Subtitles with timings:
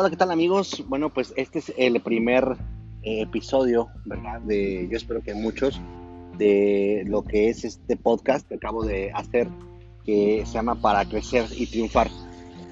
[0.00, 0.82] Hola, ¿qué tal amigos?
[0.88, 2.56] Bueno, pues este es el primer
[3.02, 4.40] eh, episodio, ¿verdad?
[4.40, 5.78] De, yo espero que muchos,
[6.38, 9.46] de lo que es este podcast que acabo de hacer,
[10.06, 12.08] que se llama Para Crecer y Triunfar,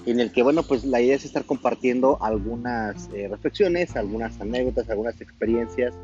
[0.07, 4.89] en el que, bueno, pues la idea es estar compartiendo algunas eh, reflexiones, algunas anécdotas,
[4.89, 5.95] algunas experiencias,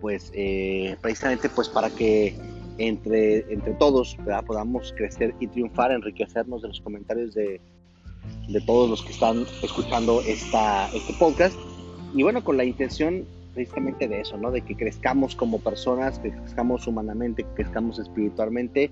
[0.00, 2.34] pues eh, precisamente pues para que
[2.78, 4.16] entre, entre todos
[4.46, 7.60] podamos crecer y triunfar, enriquecernos de los comentarios de
[8.48, 11.56] de todos los que están escuchando esta, este podcast.
[12.14, 14.50] Y bueno, con la intención precisamente de eso, ¿no?
[14.50, 18.90] De que crezcamos como personas, que crezcamos humanamente, que crezcamos espiritualmente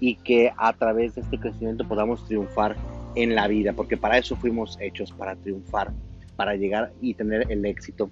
[0.00, 2.76] y que a través de este crecimiento podamos triunfar
[3.14, 5.92] en la vida, porque para eso fuimos hechos, para triunfar,
[6.36, 8.10] para llegar y tener el éxito.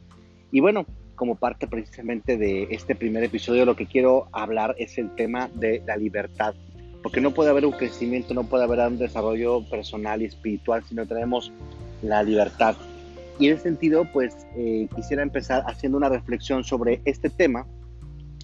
[0.52, 0.86] Y bueno,
[1.16, 5.83] como parte precisamente de este primer episodio, lo que quiero hablar es el tema de
[5.86, 6.55] la libertad
[7.03, 10.95] porque no puede haber un crecimiento, no puede haber un desarrollo personal y espiritual si
[10.95, 11.53] no tenemos
[12.03, 12.77] la libertad.
[13.39, 17.67] Y en ese sentido, pues eh, quisiera empezar haciendo una reflexión sobre este tema,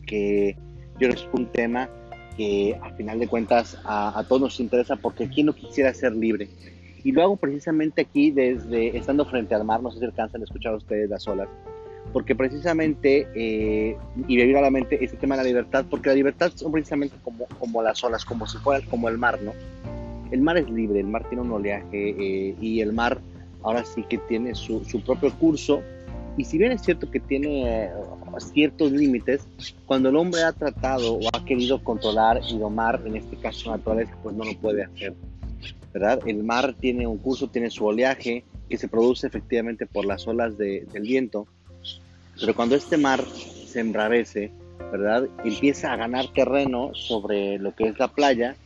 [0.07, 0.57] que
[0.93, 1.91] yo creo que es un tema
[2.37, 6.48] que a final de cuentas a, todos nos interesa porque ¿quién no quisiera ser libre?
[7.05, 10.45] Y lo hago precisamente aquí desde estando frente al mar, no sé si alcanzan a
[10.45, 11.48] escuchar ustedes las olas,
[12.12, 16.15] porque precisamente, eh, y me a la mente este tema de la libertad, porque la
[16.15, 19.53] libertad son precisamente como, como las olas, como si fuera como el mar, ¿no?
[20.31, 23.21] El mar es libre, el mar tiene un oleaje eh, y el mar
[23.63, 25.83] ahora sí que tiene su, su, propio curso.
[26.37, 27.91] Y si bien es cierto que tiene eh,
[28.39, 29.47] ciertos límites,
[29.87, 34.17] cuando el hombre ha tratado o ha querido controlar y domar, en este caso naturaleza,
[34.23, 35.15] pues no lo puede hacer.
[35.93, 36.20] ¿verdad?
[36.27, 40.59] El mar tiene un curso, tiene su oleaje que se produce efectivamente por las olas
[40.59, 41.47] de, del viento
[42.41, 43.25] pero cuando este mar
[43.67, 44.53] se embravece,
[44.92, 45.29] ¿verdad?
[45.45, 48.56] Empieza a ganar terreno sobre lo que es la playa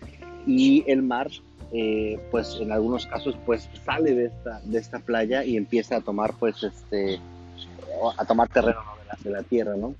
[0.46, 1.28] y el mar,
[1.72, 6.00] eh, pues en algunos casos, pues sale de esta, de esta playa y empieza a
[6.00, 7.20] tomar, pues, este,
[8.16, 8.80] a tomar terreno
[9.22, 9.94] de, la, tierra, ¿no?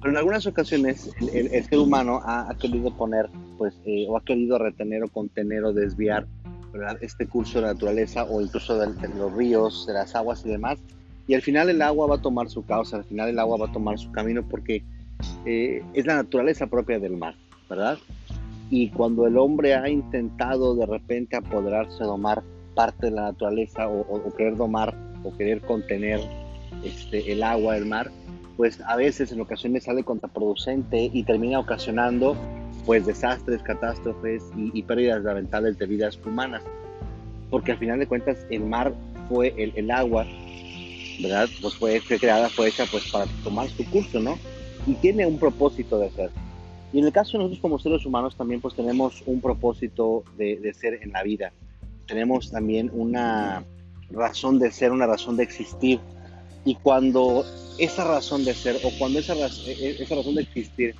[0.00, 4.58] Pero en algunas ocasiones el, ser humano ha, querido poner, pues, eh, o ha querido
[4.58, 6.26] retener o contener o desviar,
[6.72, 6.98] ¿verdad?
[7.00, 10.78] Este curso de la naturaleza o incluso de los ríos, de las aguas y demás,
[11.26, 13.66] y al final el agua va a tomar su causa, al final el agua va
[13.66, 14.84] a tomar su camino porque
[15.44, 17.34] eh, es la naturaleza propia del mar,
[17.68, 17.98] ¿verdad?
[18.70, 22.42] Y cuando el hombre ha intentado de repente apoderarse, domar
[22.74, 24.94] parte de la naturaleza o, querer domar
[25.24, 26.20] o querer contener
[26.84, 28.10] este, el agua del mar,
[28.56, 32.36] pues a veces en ocasiones sale contraproducente y termina ocasionando
[32.84, 36.62] pues desastres, catástrofes y, pérdidas lamentables de vidas humanas.
[37.50, 38.92] Porque al final de cuentas el mar
[39.28, 40.24] fue el, el agua
[41.18, 41.48] ¿verdad?
[41.60, 44.38] Pues fue, creada, fue hecha pues para tomar su curso, ¿no?
[44.86, 46.30] Y tiene un propósito de ser.
[46.92, 50.56] Y en el caso de nosotros como seres humanos también pues tenemos un propósito de,
[50.56, 51.52] de ser en la vida.
[52.06, 53.64] Tenemos también una
[54.10, 56.00] razón de ser, una razón de existir.
[56.64, 57.44] Y cuando
[57.78, 60.94] esa razón de ser o cuando esa, e, e, esa razón de existir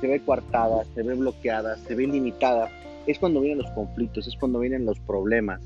[0.00, 2.70] se ve coartada, se ve bloqueada, se ve limitada,
[3.06, 5.60] es cuando vienen los conflictos, es cuando vienen los problemas.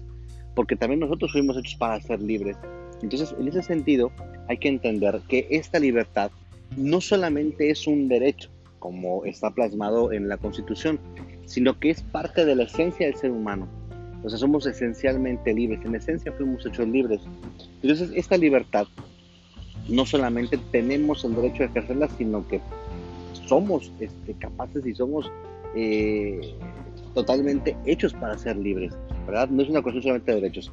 [0.55, 2.57] Porque también nosotros fuimos hechos para ser libres.
[3.03, 4.11] Entonces, en ese sentido,
[4.49, 6.31] hay que entender que esta libertad
[6.77, 10.99] no solamente es un derecho, como está plasmado en la Constitución,
[11.47, 13.69] sino que es parte de la esencia del ser humano.
[14.23, 17.21] O sea, somos esencialmente libres, en esencia fuimos hechos libres.
[17.83, 18.87] Entonces, esta libertad
[19.89, 22.61] no solamente tenemos el derecho de ejercerla, sino que
[23.47, 25.31] somos este, capaces y somos
[25.75, 26.55] eh,
[27.15, 28.95] totalmente hechos para ser libres,
[29.27, 29.49] ¿verdad?
[29.49, 30.73] No es una cuestión solamente de derechos.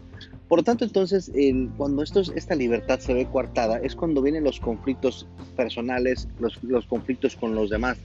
[0.51, 1.31] Por lo tanto, entonces,
[1.78, 5.25] cuando esta libertad se ve coartada, es cuando vienen los conflictos
[5.56, 7.97] personales, los, los conflictos con los demás.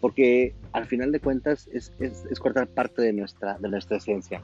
[0.00, 4.40] Porque al final de cuentas es, es, es cortar parte de nuestra, de nuestra esencia.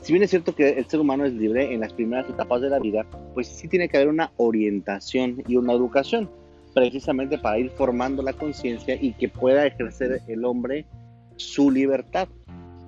[0.00, 2.70] Si bien es cierto que el ser humano es libre en las primeras etapas de
[2.70, 3.04] la vida,
[3.34, 6.30] pues sí tiene que haber una orientación y una educación,
[6.72, 10.86] precisamente para ir formando la conciencia y que pueda ejercer el hombre
[11.34, 12.28] su libertad,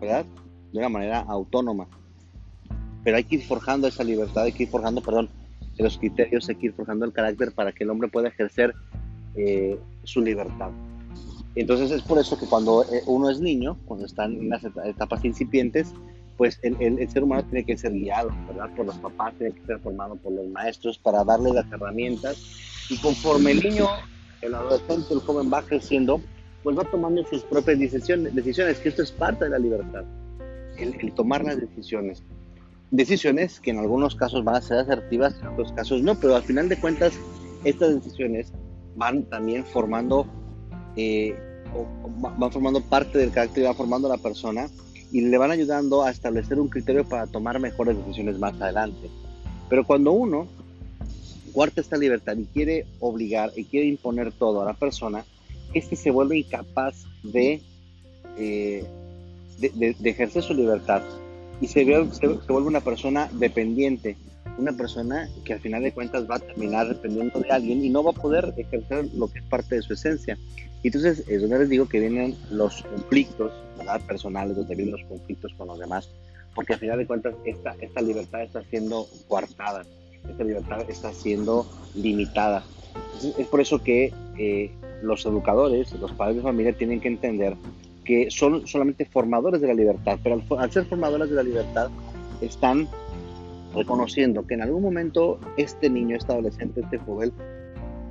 [0.00, 0.24] ¿verdad?
[0.72, 1.88] De una manera autónoma
[3.06, 5.30] pero hay que ir forjando esa libertad, hay que ir forjando, perdón,
[5.78, 8.74] los criterios, hay que ir forjando el carácter para que el hombre pueda ejercer
[9.36, 10.70] eh, su libertad.
[11.54, 15.24] Entonces es por eso que cuando eh, uno es niño, cuando están en las etapas
[15.24, 15.94] incipientes,
[16.36, 18.74] pues el, el, ser humano tiene que ser guiado, ¿verdad?
[18.74, 22.36] Por los papás, tiene que ser formado por los maestros para darle las herramientas.
[22.90, 23.86] Y conforme el niño,
[24.42, 26.20] el adolescente, el joven va creciendo,
[26.64, 30.02] pues va tomando sus propias decisiones, decisiones que esto es parte de la libertad,
[30.76, 32.24] el, el tomar las decisiones
[32.90, 36.42] decisiones que en algunos casos van a ser asertivas, en otros casos no, pero al
[36.42, 37.14] final de cuentas
[37.64, 38.52] estas decisiones
[38.96, 40.26] van también formando,
[40.96, 41.36] eh,
[42.20, 44.68] van formando parte del carácter y van formando a la persona
[45.12, 49.08] y le van ayudando a establecer un criterio para tomar mejores decisiones más adelante.
[49.68, 50.46] Pero cuando uno
[51.52, 55.24] cuarta esta libertad y quiere obligar y quiere imponer todo a la persona,
[55.74, 57.60] este se vuelve incapaz de,
[58.36, 58.84] eh,
[59.58, 61.02] de, ejercer su libertad
[61.60, 64.16] y se, se, vuelve una persona dependiente,
[64.58, 68.02] una persona que al final de cuentas va a terminar dependiendo de alguien y no
[68.02, 70.38] va a poder ejercer lo que es parte de su esencia.
[70.82, 73.52] Y entonces es donde les digo que vienen los conflictos
[74.06, 76.08] personales, donde vienen los conflictos con los demás,
[76.54, 79.84] porque al final de cuentas esta, esta libertad está siendo coartada,
[80.28, 82.64] esta libertad está siendo limitada.
[83.38, 84.70] es por eso que eh,
[85.02, 87.54] los educadores, los padres de familia tienen que entender
[88.06, 91.90] que son solamente formadores de la libertad, pero al, ser formadores de la libertad
[92.40, 92.88] están
[93.74, 97.32] reconociendo que en algún momento este niño, este adolescente, este joven,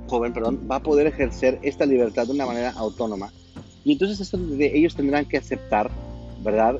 [0.06, 3.32] joven perdón, va a poder ejercer esta libertad de una manera autónoma.
[3.84, 5.90] Y entonces ellos tendrán que aceptar,
[6.44, 6.78] ¿verdad?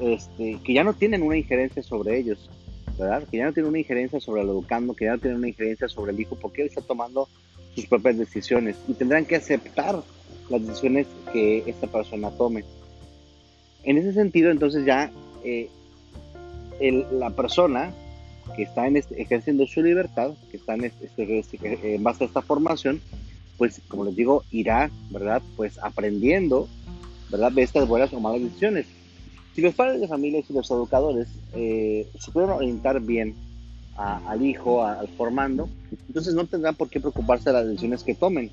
[0.00, 2.50] este, que ya no tienen una injerencia sobre ellos,
[2.98, 3.24] ¿verdad?
[3.30, 5.88] Que ya no tienen una injerencia sobre el educando, que ya no tienen una injerencia
[5.88, 7.28] sobre el hijo, porque él está tomando
[7.74, 10.02] sus propias decisiones y tendrán que aceptar
[10.48, 12.64] las decisiones que esta persona tome.
[13.84, 15.10] En ese sentido, entonces ya
[15.44, 15.68] eh,
[17.12, 17.92] la persona
[18.54, 22.42] que está este, ejerciendo su libertad, que está en, este, este, en base a esta
[22.42, 23.00] formación,
[23.58, 25.42] pues como les digo, irá, ¿verdad?
[25.56, 26.68] Pues aprendiendo,
[27.30, 27.52] ¿verdad?
[27.52, 28.86] De estas buenas o malas decisiones.
[29.54, 33.34] Si los padres de familia y los educadores eh, orientar bien
[33.96, 35.70] al hijo, al formando,
[36.08, 38.50] entonces no tendrán por qué preocuparse de las decisiones que tomen.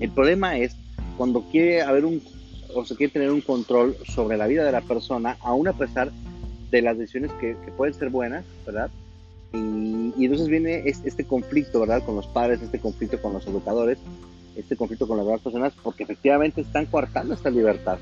[0.00, 0.76] El problema es
[1.16, 2.20] cuando quiere haber un
[2.74, 6.10] o se quiere tener un control sobre la vida de la persona, aún a pesar
[6.70, 8.90] de las decisiones que, pueden ser buenas, ¿verdad?
[9.52, 12.04] Y, entonces viene este, conflicto, ¿verdad?
[12.04, 13.98] Con los padres, este conflicto con los educadores,
[14.56, 17.98] este conflicto con las personas, porque efectivamente están coartando esta libertad,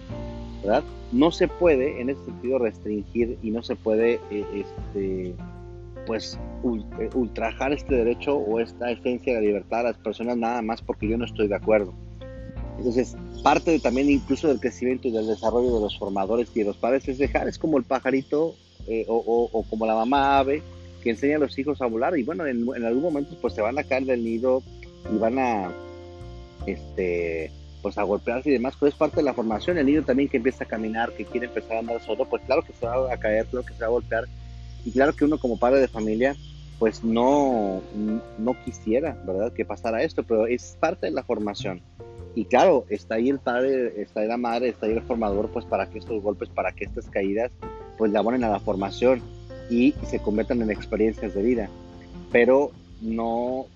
[0.63, 0.83] ¿verdad?
[1.13, 5.35] No se puede en ese sentido restringir y no se puede, eh, este,
[6.07, 6.39] pues,
[6.99, 11.09] eh, ultrajar este derecho o esta esencia de libertad a las personas nada más porque
[11.09, 11.95] yo no estoy de acuerdo.
[12.79, 16.65] Entonces, parte de, también incluso del crecimiento y del desarrollo de los formadores y de
[16.67, 18.55] los padres es dejar, es como el pajarito
[18.87, 20.63] eh, o, como la mamá ave
[21.03, 23.79] que enseña a los hijos a volar y bueno, en, algún momento pues se van
[23.79, 24.63] a caer del nido
[25.13, 25.71] y van a,
[26.67, 29.77] este, pues a golpearse y demás, pero es parte de la formación.
[29.77, 32.63] El niño también que empieza a caminar, que quiere empezar a andar solo, pues claro
[32.63, 34.25] que se va a caer, claro que se va a golpear
[34.85, 36.35] y claro que uno como padre de familia
[36.79, 37.83] pues no,
[38.39, 41.81] no quisiera, ¿verdad?, que pasara esto, pero es parte de la formación.
[42.35, 45.65] Y claro, está ahí el padre, está ahí la madre, está ahí el formador, pues
[45.65, 47.53] para que estos golpes, para que estas caídas,
[47.97, 49.23] pues le abonen a la formación
[49.71, 51.69] y se conviertan en experiencias de vida.
[52.33, 53.67] Pero no,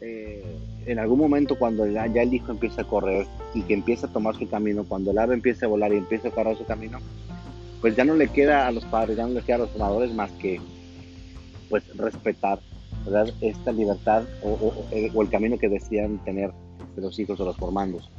[0.00, 0.44] eh,
[0.86, 4.36] en algún momento cuando ya, el hijo empieza a correr y que empieza a tomar
[4.36, 6.98] su camino, cuando el ave empieza a volar y empieza a correr su camino,
[7.80, 10.14] pues ya no le queda a los padres, ya no le queda a los formadores
[10.14, 10.60] más que
[11.68, 12.60] pues respetar
[13.04, 13.28] ¿verdad?
[13.40, 14.72] esta libertad o,
[15.14, 16.52] o el camino que decían tener
[16.94, 18.10] de los hijos o los formandos.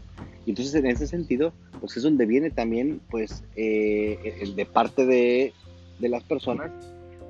[0.45, 5.05] Y entonces en ese sentido, pues es donde viene también, pues, eh, el de parte
[5.05, 5.53] de,
[5.99, 6.71] de, las personas,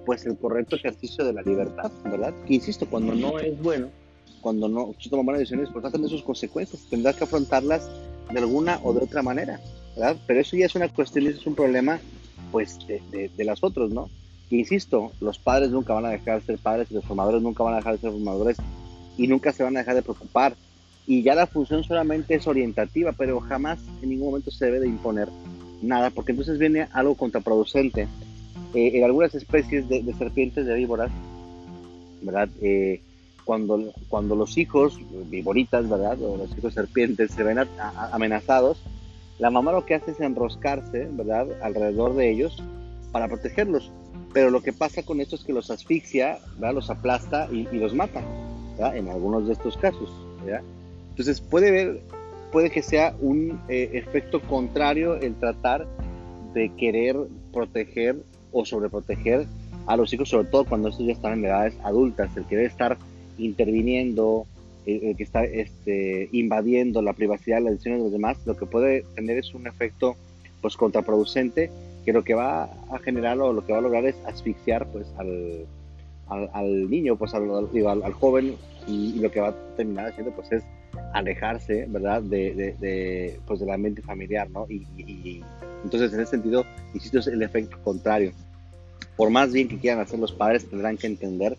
[0.05, 2.33] pues el correcto ejercicio de la libertad, ¿verdad?
[2.45, 3.89] Que insisto, cuando no es bueno,
[4.41, 7.89] cuando no se toman buenas decisiones, pues va a tener sus consecuencias, tendrá que afrontarlas
[8.31, 9.61] de alguna o de otra manera,
[9.95, 10.17] ¿verdad?
[10.27, 11.99] Pero eso ya es una cuestión, es un problema,
[12.51, 14.09] pues, de, de, las otras, ¿no?
[14.49, 17.73] Que insisto, los padres nunca van a dejar de ser padres los formadores nunca van
[17.73, 18.57] a dejar de ser formadores
[19.17, 20.55] y nunca se van a dejar de preocupar
[21.07, 24.87] y ya la función solamente es orientativa, pero jamás en ningún momento se debe de
[24.87, 25.29] imponer
[25.81, 28.07] nada, porque entonces viene algo contraproducente.
[28.73, 31.11] Eh, en algunas especies de, serpientes, de víboras,
[32.21, 32.49] ¿verdad?
[32.61, 33.01] Eh,
[33.43, 36.21] cuando, cuando los hijos, víboritas, ¿verdad?
[36.21, 37.59] O los hijos serpientes se ven
[38.11, 38.81] amenazados,
[39.37, 41.47] la mamá lo que hace es enroscarse, ¿verdad?
[41.61, 42.61] Alrededor de ellos
[43.11, 43.91] para protegerlos.
[44.33, 46.73] Pero lo que pasa con esto es que los asfixia, ¿verdad?
[46.73, 48.21] Los aplasta y, y los mata,
[48.71, 48.97] ¿verdad?
[48.97, 50.09] En algunos de estos casos,
[50.43, 50.63] ¿verdad?
[51.15, 52.01] Entonces puede ver,
[52.51, 55.87] puede que sea un eh, efecto contrario el tratar
[56.53, 57.15] de querer
[57.53, 58.17] proteger
[58.51, 59.47] o sobreproteger
[59.85, 62.97] a los hijos, sobre todo cuando estos ya están en edades adultas, el querer estar
[63.37, 64.45] interviniendo,
[64.85, 69.05] el, que está este, invadiendo la privacidad, las decisiones de los demás, lo que puede
[69.15, 70.17] tener es un efecto
[70.59, 71.71] pues contraproducente
[72.03, 75.07] que lo que va a generar o lo que va a lograr es asfixiar pues
[75.17, 75.65] al,
[76.27, 78.55] al, niño, pues al, al, joven
[78.85, 80.63] y, y, lo que va a terminar haciendo pues es
[81.13, 84.65] alejarse, ¿verdad?, de, de, de, pues del familiar, ¿no?
[84.69, 85.41] Y,
[85.83, 88.31] entonces, en ese sentido, insisto, es el efecto contrario.
[89.15, 91.57] Por más bien que quieran hacer los padres, tendrán que entender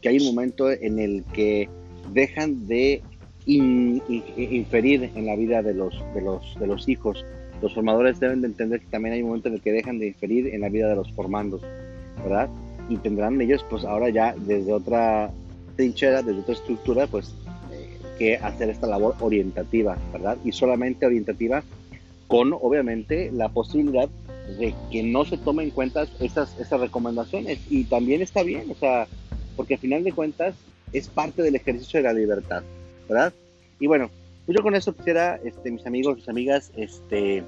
[0.00, 1.68] que hay un momento en el que
[2.12, 3.02] dejan de
[3.46, 7.24] inferir en la vida de los, de, los, de los hijos.
[7.62, 10.08] Los formadores deben de entender que también hay un momento en el que dejan de
[10.08, 11.62] inferir en la vida de los formandos,
[12.22, 12.48] ¿verdad?
[12.88, 15.30] Y tendrán ellos, pues ahora ya desde otra
[15.76, 17.34] trinchera, desde otra estructura, pues
[18.22, 20.38] que hacer esta labor orientativa, ¿verdad?
[20.44, 21.64] Y solamente orientativa
[22.28, 24.08] con, obviamente, la posibilidad
[24.60, 27.58] de que no se tomen en cuenta esas, esas recomendaciones.
[27.68, 29.08] Y también está bien, o sea,
[29.56, 30.54] porque al final de cuentas
[30.92, 32.62] es parte del ejercicio de la libertad,
[33.08, 33.32] ¿verdad?
[33.80, 34.08] Y bueno,
[34.46, 37.42] pues yo con eso quisiera, este, mis amigos, mis amigas, este,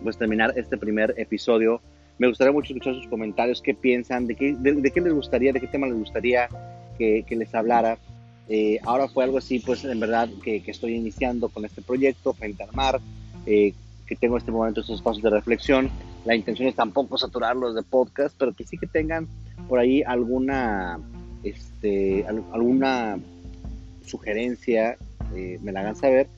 [0.00, 1.80] pues terminar este primer episodio.
[2.18, 5.58] Me gustaría mucho escuchar sus comentarios, qué piensan, de qué, de, qué les gustaría, de
[5.58, 6.48] qué tema les gustaría
[6.98, 7.98] que, que les hablara.
[8.54, 12.62] Eh, ahora fue algo así, pues en verdad que, estoy iniciando con este proyecto, Frente
[12.62, 13.00] al Mar,
[13.46, 13.72] eh,
[14.04, 15.90] que tengo este momento estos espacios de reflexión.
[16.26, 19.26] La intención es tampoco saturarlos de podcast, pero que sí que tengan
[19.70, 21.00] por ahí alguna,
[21.42, 23.18] este, alguna
[24.04, 24.98] sugerencia,
[25.34, 26.28] eh, me la hagan saber,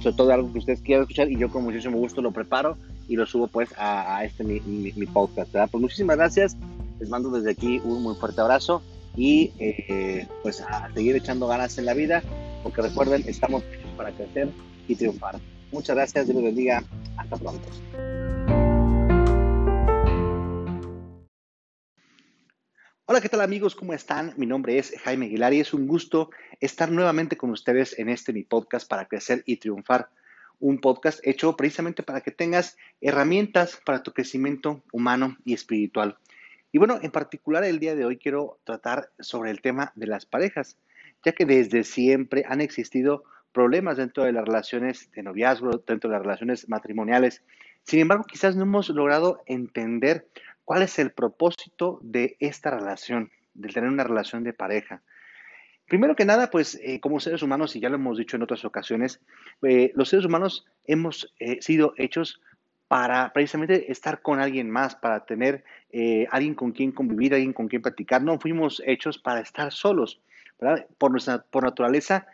[0.00, 3.14] sobre todo algo que ustedes quieran escuchar y yo con muchísimo gusto lo preparo y
[3.14, 5.52] lo subo pues a, este mi, mi, podcast.
[5.52, 5.68] ¿verdad?
[5.70, 6.56] Pues muchísimas gracias,
[6.98, 8.82] les mando desde aquí un muy fuerte abrazo
[9.16, 12.22] y eh, pues a seguir echando ganas en la vida,
[12.62, 13.62] porque recuerden, estamos
[13.96, 14.48] para crecer
[14.88, 15.38] y triunfar.
[15.72, 16.82] Muchas gracias, Dios los bendiga,
[17.16, 17.68] hasta pronto.
[23.06, 23.76] Hola, ¿qué tal amigos?
[23.76, 24.32] ¿Cómo están?
[24.38, 28.32] Mi nombre es Jaime Aguilar y es un gusto estar nuevamente con ustedes en este
[28.32, 30.08] mi podcast para crecer y triunfar.
[30.58, 36.16] Un podcast hecho precisamente para que tengas herramientas para tu crecimiento humano y espiritual.
[36.74, 40.26] Y bueno, en particular el día de hoy quiero tratar sobre el tema de las
[40.26, 40.76] parejas,
[41.24, 46.16] ya que desde siempre han existido problemas dentro de las relaciones de noviazgo, dentro de
[46.16, 47.42] las relaciones matrimoniales.
[47.84, 50.26] Sin embargo, quizás no hemos logrado entender
[50.64, 55.02] ¿Cuál es el propósito de esta relación, de tener una relación de pareja?
[55.86, 58.64] Primero que nada, pues eh, como seres humanos, y ya lo hemos dicho en otras
[58.64, 59.20] ocasiones,
[59.62, 62.40] eh, los seres humanos hemos eh, sido hechos
[62.88, 65.64] para precisamente estar con alguien más, para tener
[66.30, 68.22] alguien con quien convivir, alguien con quien platicar.
[68.22, 70.20] No fuimos hechos para estar solos.
[70.98, 72.26] Por, nuestra, por naturaleza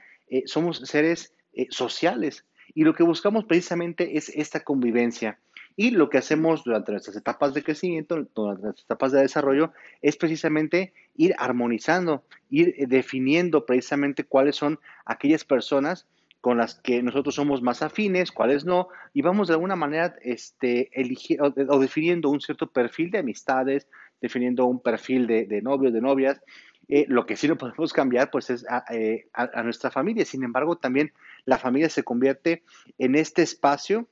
[0.47, 1.35] somos seres
[1.71, 5.39] sociales y lo que buscamos precisamente es esta convivencia.
[5.77, 10.17] Y lo que hacemos durante nuestras etapas de crecimiento, durante nuestras etapas de desarrollo, es
[10.17, 16.07] precisamente ir armonizando, ir eh, definiendo precisamente cuáles son aquellas personas
[16.41, 20.91] con las que nosotros somos más afines, cuáles no, y vamos de alguna manera este,
[20.99, 23.89] eligiendo o, definiendo un cierto perfil de amistades,
[24.21, 26.41] definiendo un perfil de, novios, de novias.
[26.89, 30.25] Eh, lo que sí no podemos cambiar, pues, es eh, a nuestra familia.
[30.25, 31.13] Sin embargo, también
[31.45, 32.65] la familia se convierte
[32.99, 34.09] en este espacio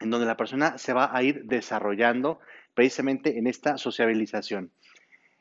[0.00, 2.40] en donde la persona se va a ir desarrollando
[2.74, 4.70] precisamente en esta sociabilización.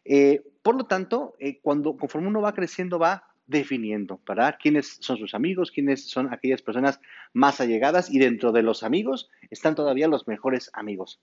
[0.06, 4.58] Eh, por lo tanto, eh, cuando conforme uno va creciendo, va definiendo, ¿verdad?
[4.62, 5.72] ¿Quiénes son sus amigos?
[5.72, 7.00] ¿Quiénes son aquellas personas
[7.32, 8.12] más allegadas?
[8.12, 11.22] Y dentro de los amigos están todavía los mejores amigos.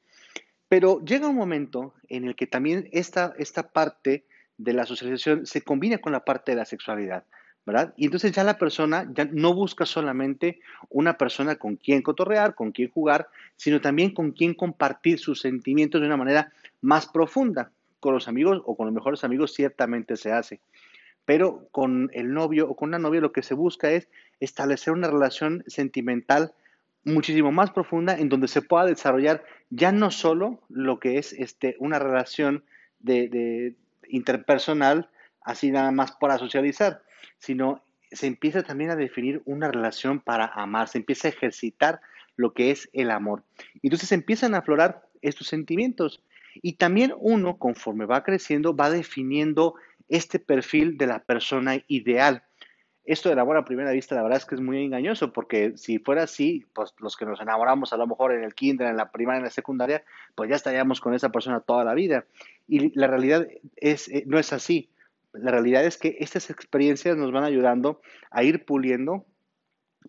[0.69, 4.25] Pero llega un momento en el que también esta, esta parte
[4.57, 7.25] de la socialización se combina con la parte de la sexualidad.
[7.67, 7.93] ¿verdad?
[7.97, 12.73] Y entonces ya la persona ya no busca solamente una persona con quien cotorrear, con
[12.73, 17.71] quien jugar, sino también con quien compartir sus sentimientos de una manera más profunda.
[18.01, 20.61] Con los amigos o con los mejores amigos ciertamente se hace.
[21.25, 24.09] Pero con el novio o con la novia lo que se busca es
[24.41, 26.53] establecer una relación sentimental
[27.05, 31.77] muchísimo más profunda en donde se pueda desarrollar ya no solo lo que es este,
[31.79, 32.65] una relación
[32.99, 33.77] de, de
[34.09, 35.09] interpersonal,
[35.43, 37.03] así nada más para socializar,
[37.39, 42.01] sino se empieza también a definir una relación para amar, se empieza a ejercitar
[42.37, 43.45] lo que es el amor.
[43.75, 46.23] Y entonces empiezan a aflorar estos sentimientos.
[46.55, 49.75] Y también uno, conforme va creciendo, va definiendo
[50.11, 52.43] este perfil de la persona ideal.
[53.05, 55.99] Esto del amor a primera vista, la verdad es que es muy engañoso, porque si
[55.99, 59.11] fuera así, pues los que nos enamoramos a lo mejor en el kinder, en la
[59.11, 62.27] primaria, en la secundaria, pues ya estaríamos con esa persona toda la vida.
[62.69, 64.91] Y la realidad es, eh, no es así
[65.33, 68.01] la realidad es que estas experiencias nos van ayudando
[68.31, 69.25] a ir puliendo,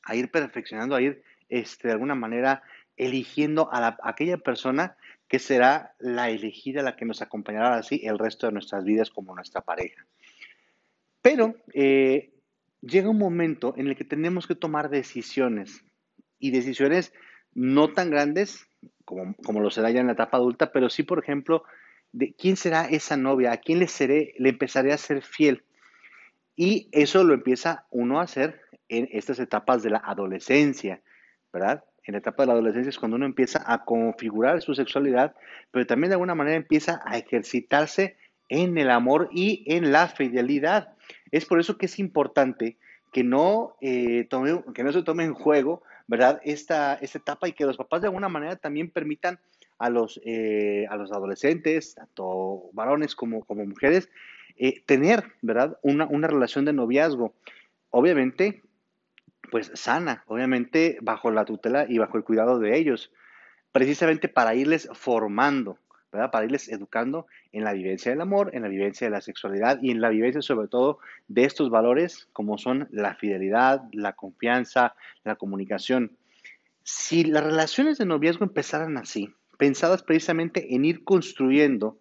[0.04, 2.64] a ir perfeccionando, a ir este, de alguna manera
[2.98, 4.96] eligiendo a, aquella persona
[5.32, 9.34] que será la elegida, la que nos acompañará así el resto de nuestras vidas como
[9.34, 10.06] nuestra pareja.
[11.22, 12.34] Pero eh,
[12.82, 15.86] llega un momento en el que tenemos que tomar decisiones
[16.38, 17.14] y decisiones
[17.54, 18.68] no tan grandes
[19.06, 21.64] como, como lo será ya en la etapa adulta, pero sí, por ejemplo,
[22.12, 25.64] de quién será esa novia, a quién le seré, le empezaré a ser fiel.
[26.58, 28.60] Y eso lo empieza uno a hacer
[28.90, 31.02] en estas etapas de la adolescencia,
[31.54, 31.86] ¿verdad?
[32.06, 35.36] En la etapa de la adolescencia es cuando uno empieza a configurar su sexualidad,
[35.72, 38.18] pero también de alguna manera empieza a ejercitarse
[38.50, 40.96] en el amor y en la fidelidad.
[41.32, 42.78] Es por eso que es importante
[43.14, 44.28] que no, eh,
[44.74, 46.42] que no se tome en juego, ¿verdad?
[46.44, 49.40] Esta, esta etapa y que los papás de alguna manera también permitan
[49.78, 54.10] a los, eh, a los adolescentes, tanto varones como, como mujeres,
[54.58, 55.78] eh, tener, ¿verdad?
[55.82, 57.34] Una, una relación de noviazgo.
[57.90, 58.62] Obviamente,
[59.52, 63.12] pues sana, obviamente bajo la tutela y bajo el cuidado de ellos,
[63.72, 65.78] precisamente para irles formando,
[66.12, 66.32] ¿verdad?
[66.32, 69.92] Para irles educando en la vivencia del amor, en la vivencia de la sexualidad y
[69.92, 75.36] en la vivencia sobre todo de estos valores como son la fidelidad, la confianza, la
[75.36, 76.12] comunicación.
[76.84, 81.98] Si las relaciones de noviazgo empezaran así, pensadas precisamente en ir construyendo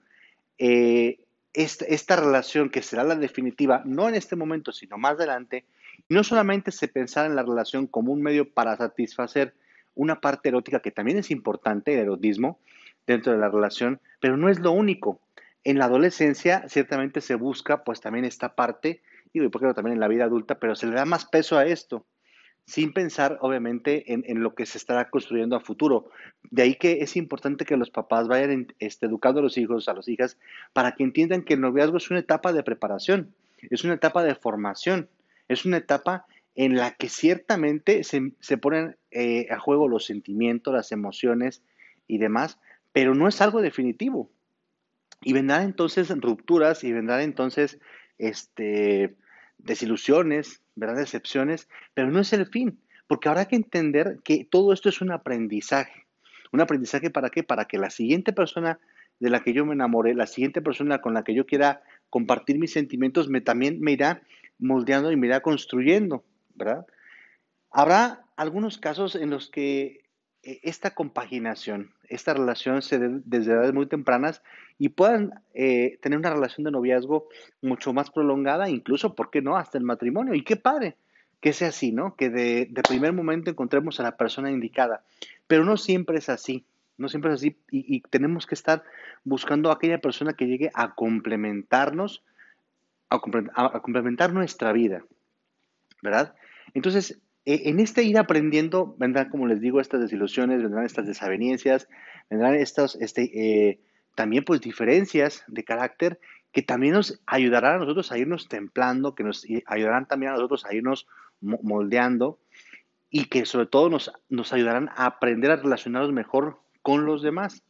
[0.57, 1.19] eh,
[1.53, 5.65] esta, esta, relación que será la definitiva, no en este momento, sino más adelante,
[6.09, 9.55] no solamente se pensara en la relación como un medio para satisfacer
[9.95, 12.59] una parte erótica que también es importante, el erotismo,
[13.07, 15.21] dentro de la relación, pero no es lo único.
[15.65, 20.01] En la adolescencia ciertamente se busca pues también esta parte, y por ejemplo también en
[20.01, 22.07] la vida adulta, pero se le da más peso a esto,
[22.67, 26.11] sin pensar obviamente en, en lo que se estará construyendo a futuro.
[26.51, 29.95] De ahí que es importante que los papás vayan este, educando a los hijos, a
[29.95, 30.39] las hijas,
[30.73, 33.35] para que entiendan que el noviazgo es una etapa de preparación,
[33.71, 35.09] es una etapa de formación,
[35.51, 40.73] es una etapa en la que ciertamente se, se ponen eh, a juego los sentimientos,
[40.73, 41.63] las emociones
[42.07, 42.59] y demás,
[42.93, 44.31] pero no es algo definitivo.
[45.23, 47.81] Y vendrán entonces rupturas y vendrán entonces
[48.19, 49.17] este,
[49.59, 50.99] desilusiones, ¿verdad?
[50.99, 52.79] decepciones, pero no es el fin,
[53.09, 56.07] porque habrá que entender que todo esto es un aprendizaje.
[56.53, 57.43] ¿Un aprendizaje para qué?
[57.43, 58.79] Para que la siguiente persona
[59.19, 62.59] de la que yo me enamore, la siguiente persona con la que yo quiera compartir
[62.59, 64.23] mis sentimientos, me, también me irá
[64.61, 66.25] moldeando y me irá construyendo,
[66.55, 66.87] ¿verdad?
[67.71, 70.05] Habrá algunos casos en los que
[70.43, 74.43] eh, esta compaginación, esta relación se dé desde edades muy tempranas
[74.79, 77.29] y puedan eh, tener una relación de noviazgo
[77.61, 80.35] mucho más prolongada, incluso, ¿por qué no?, hasta el matrimonio.
[80.35, 80.97] Y qué padre
[81.41, 82.17] que sea así, ¿no?
[82.17, 85.05] Que de, de primer momento encontremos a la persona indicada.
[85.47, 86.65] Pero no siempre es así,
[86.97, 88.83] no siempre es así y, y tenemos que estar
[89.25, 92.23] buscando a aquella persona que llegue a complementarnos,
[93.11, 95.05] a, complementar nuestra vida,
[96.03, 96.35] ¿verdad?
[96.75, 101.89] Entonces, eh, en este ir aprendiendo vendrán, como les digo, estas desilusiones, vendrán estas desavenencias,
[102.31, 103.81] vendrán estas, este, eh,
[104.15, 106.21] también pues diferencias de carácter
[106.53, 110.65] que también nos ayudarán a nosotros a irnos templando, que nos ayudarán también a nosotros
[110.67, 111.07] a irnos
[111.41, 112.39] moldeando
[113.09, 117.63] y que sobre todo nos, nos ayudarán a aprender a relacionarnos mejor con los demás.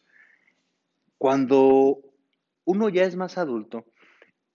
[1.19, 1.99] Cuando
[2.65, 3.85] uno ya es más adulto,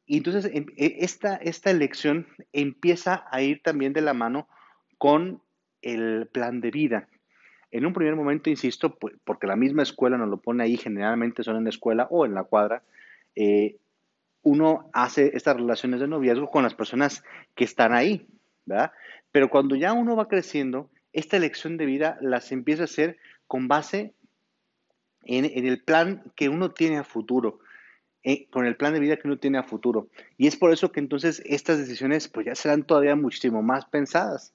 [0.05, 4.47] y entonces em, e, esta, esta elección empieza a ir también de la mano
[4.97, 5.41] con
[5.81, 7.07] el plan de vida.
[7.71, 11.57] En un primer momento, insisto, porque la misma escuela nos lo pone ahí, generalmente son
[11.57, 12.83] en la escuela o en la cuadra,
[13.35, 13.77] eh,
[14.43, 17.23] uno hace estas relaciones de noviazgo con las personas
[17.55, 18.27] que están ahí,
[18.65, 18.91] ¿verdad?
[19.31, 23.67] Pero cuando ya uno va creciendo, esta elección de vida las empieza a hacer con
[23.67, 24.13] base
[25.23, 27.59] en, en el plan que uno tiene a futuro,
[28.25, 30.09] eh, con el plan de vida que uno tiene a futuro.
[30.38, 34.53] Y es por eso que entonces estas decisiones pues ya serán todavía muchísimo más pensadas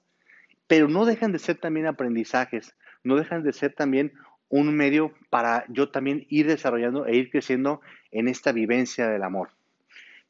[0.71, 4.13] pero no dejan de ser también aprendizajes, no dejan de ser también
[4.47, 9.49] un medio para yo también ir desarrollando e ir creciendo en esta vivencia del amor.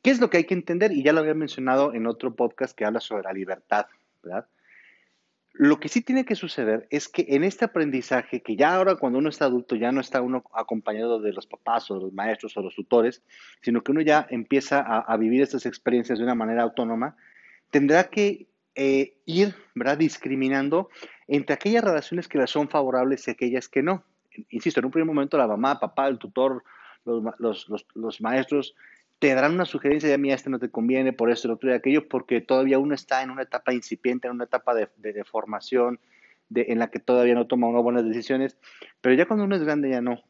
[0.01, 0.93] ¿Qué es lo que hay que entender?
[0.93, 3.85] Y ya lo había mencionado en otro podcast que habla sobre la libertad,
[4.23, 4.47] ¿verdad?
[5.53, 9.19] Lo que sí tiene que suceder es que en este aprendizaje, que ya ahora cuando
[9.19, 12.55] uno está adulto ya no está uno acompañado de los papás o de los maestros
[12.55, 13.21] o los tutores,
[13.61, 17.17] sino que uno ya empieza a, vivir estas experiencias de una manera autónoma,
[17.69, 19.97] tendrá que eh, ir ¿verdad?
[19.97, 20.89] discriminando
[21.27, 24.05] entre aquellas relaciones que le son favorables y aquellas que no.
[24.49, 26.63] Insisto, en un primer momento la mamá, papá, el tutor,
[27.03, 28.73] los, los maestros
[29.21, 31.73] te darán una sugerencia de, mí, este no te conviene por esto, lo otro y
[31.73, 35.23] aquello, porque todavía uno está en una etapa incipiente, en una etapa de, de, de
[35.23, 35.99] formación,
[36.49, 38.57] de, en la que todavía no toma unas buenas decisiones,
[38.99, 40.23] pero ya cuando uno es grande ya no.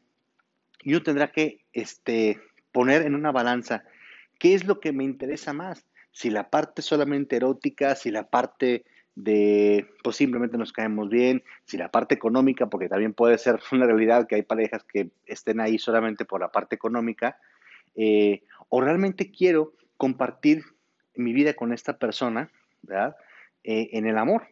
[0.82, 2.38] Y uno tendrá que este,
[2.70, 3.82] poner en una balanza
[4.38, 8.84] qué es lo que me interesa más si la parte solamente erótica, si la parte
[9.14, 13.86] de, pues simplemente nos caemos bien, si la parte económica, porque también puede ser una
[13.86, 17.38] realidad que hay parejas que estén ahí solamente por la parte económica,
[17.94, 18.42] eh,
[18.74, 20.64] o realmente quiero compartir
[21.14, 23.16] mi vida con esta persona, ¿verdad?
[23.64, 24.44] Eh, en el amor.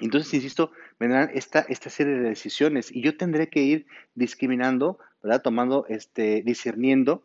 [0.00, 5.42] Entonces, insisto, vendrán esta, esta serie de decisiones y yo tendré que ir discriminando, ¿verdad?
[5.42, 7.22] Tomando, este, discerniendo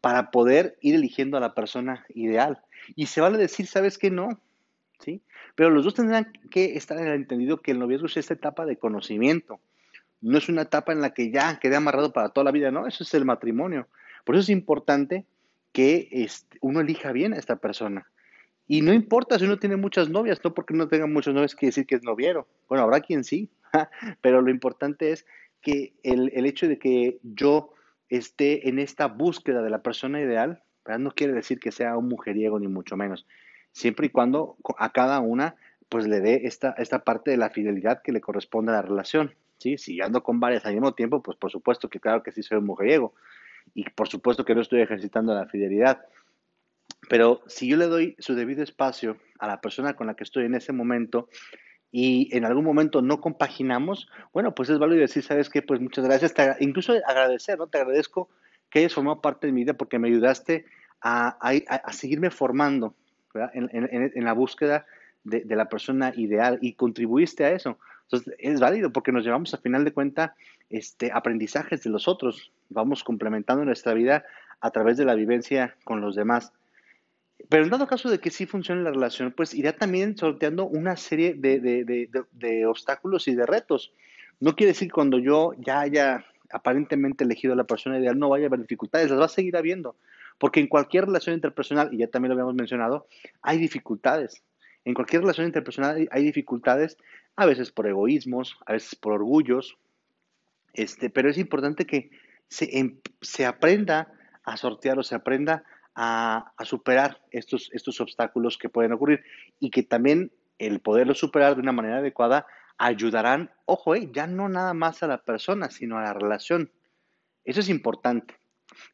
[0.00, 2.62] para poder ir eligiendo a la persona ideal.
[2.96, 4.10] Y se vale decir, ¿sabes qué?
[4.10, 4.40] No,
[5.00, 5.20] ¿sí?
[5.56, 8.64] Pero los dos tendrán que estar en el entendido que el noviazgo es esta etapa
[8.64, 9.60] de conocimiento.
[10.22, 12.86] No es una etapa en la que ya quede amarrado para toda la vida, no,
[12.86, 13.88] eso es el matrimonio.
[14.28, 15.24] Por eso es importante
[15.72, 18.10] que este, uno elija bien a esta persona.
[18.66, 21.70] Y no importa si uno tiene muchas novias, no porque no tenga muchas novias quiere
[21.70, 22.46] decir que es noviero.
[22.68, 23.48] Bueno, habrá quien sí,
[24.20, 25.24] pero lo importante es
[25.62, 27.72] que el, el hecho de que yo
[28.10, 30.62] esté en esta búsqueda de la persona ideal,
[30.98, 33.26] No quiere decir que sea un mujeriego ni mucho menos,
[33.72, 35.56] siempre y cuando a cada una
[35.88, 39.32] pues le dé esta, esta parte de la fidelidad que le corresponde a la relación.
[39.56, 39.78] ¿sí?
[39.78, 42.58] Si ando con varias al mismo tiempo, pues por supuesto que claro que sí soy
[42.58, 43.14] un mujeriego
[43.74, 46.04] y por supuesto que no estoy ejercitando la fidelidad.
[47.08, 50.44] Pero si yo le doy su debido espacio a la persona con la que estoy
[50.44, 51.28] en ese momento
[51.90, 55.62] y en algún momento no compaginamos, bueno, pues es válido decir, ¿sabes qué?
[55.62, 57.66] Pues muchas gracias, incluso agradecer, ¿no?
[57.66, 58.28] Te agradezco
[58.68, 60.66] que hayas formado parte de mi vida porque me ayudaste
[61.00, 61.38] a,
[61.92, 62.94] seguirme formando
[63.54, 64.86] en, la búsqueda
[65.24, 67.78] de, de, la persona ideal y contribuiste a eso.
[68.10, 70.34] Entonces, es válido porque nos llevamos a final de cuenta
[70.70, 72.52] este, aprendizajes de los otros.
[72.70, 74.24] Vamos complementando nuestra vida
[74.60, 76.52] a través de la vivencia con los demás.
[77.48, 80.96] Pero en dado caso de que sí funcione la relación, pues irá también sorteando una
[80.96, 83.92] serie de, de, de, obstáculos y de retos.
[84.40, 88.46] No quiere decir cuando yo ya haya aparentemente elegido a la persona ideal no vaya
[88.46, 89.96] a haber dificultades, las va a seguir habiendo.
[90.38, 93.06] Porque en cualquier relación interpersonal, y ya también lo habíamos mencionado,
[93.42, 94.42] hay dificultades.
[94.84, 96.96] En cualquier relación interpersonal hay dificultades,
[97.38, 99.78] a veces por egoísmos, a veces por orgullos,
[100.72, 102.10] este, pero es importante que
[102.48, 105.62] se, em, se aprenda a sortear o se aprenda
[105.94, 109.22] a, superar estos, estos obstáculos que pueden ocurrir
[109.60, 112.44] y que también el poderlos superar de una manera adecuada
[112.76, 116.72] ayudarán, ojo, eh, ya no nada más a la persona, sino a la relación.
[117.44, 118.34] Eso es importante,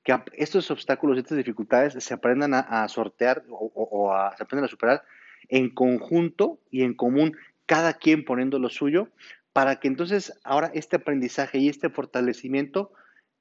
[0.02, 5.02] que estos obstáculos, estas dificultades se aprendan a, sortear o, a, se aprendan a superar
[5.48, 9.09] en conjunto y en común, cada quien poniendo lo suyo,
[9.53, 12.92] para que entonces ahora este aprendizaje y este fortalecimiento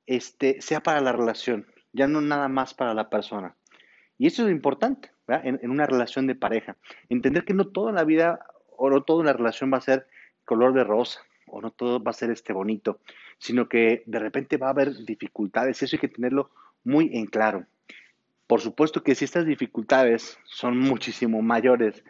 [0.06, 3.56] este, sea para la relación, ya no nada más para la persona.
[4.18, 6.78] Y eso es importante en, en, una relación de pareja.
[7.10, 8.46] Entender que no toda la vida
[8.78, 10.08] o no toda la relación va a ser
[10.46, 13.00] color de rosa o no todo va a ser este bonito,
[13.38, 16.50] sino que de repente va a haber dificultades eso hay que tenerlo
[16.84, 17.66] muy en claro.
[18.48, 22.04] Por supuesto que si estas dificultades son muchísimo mayores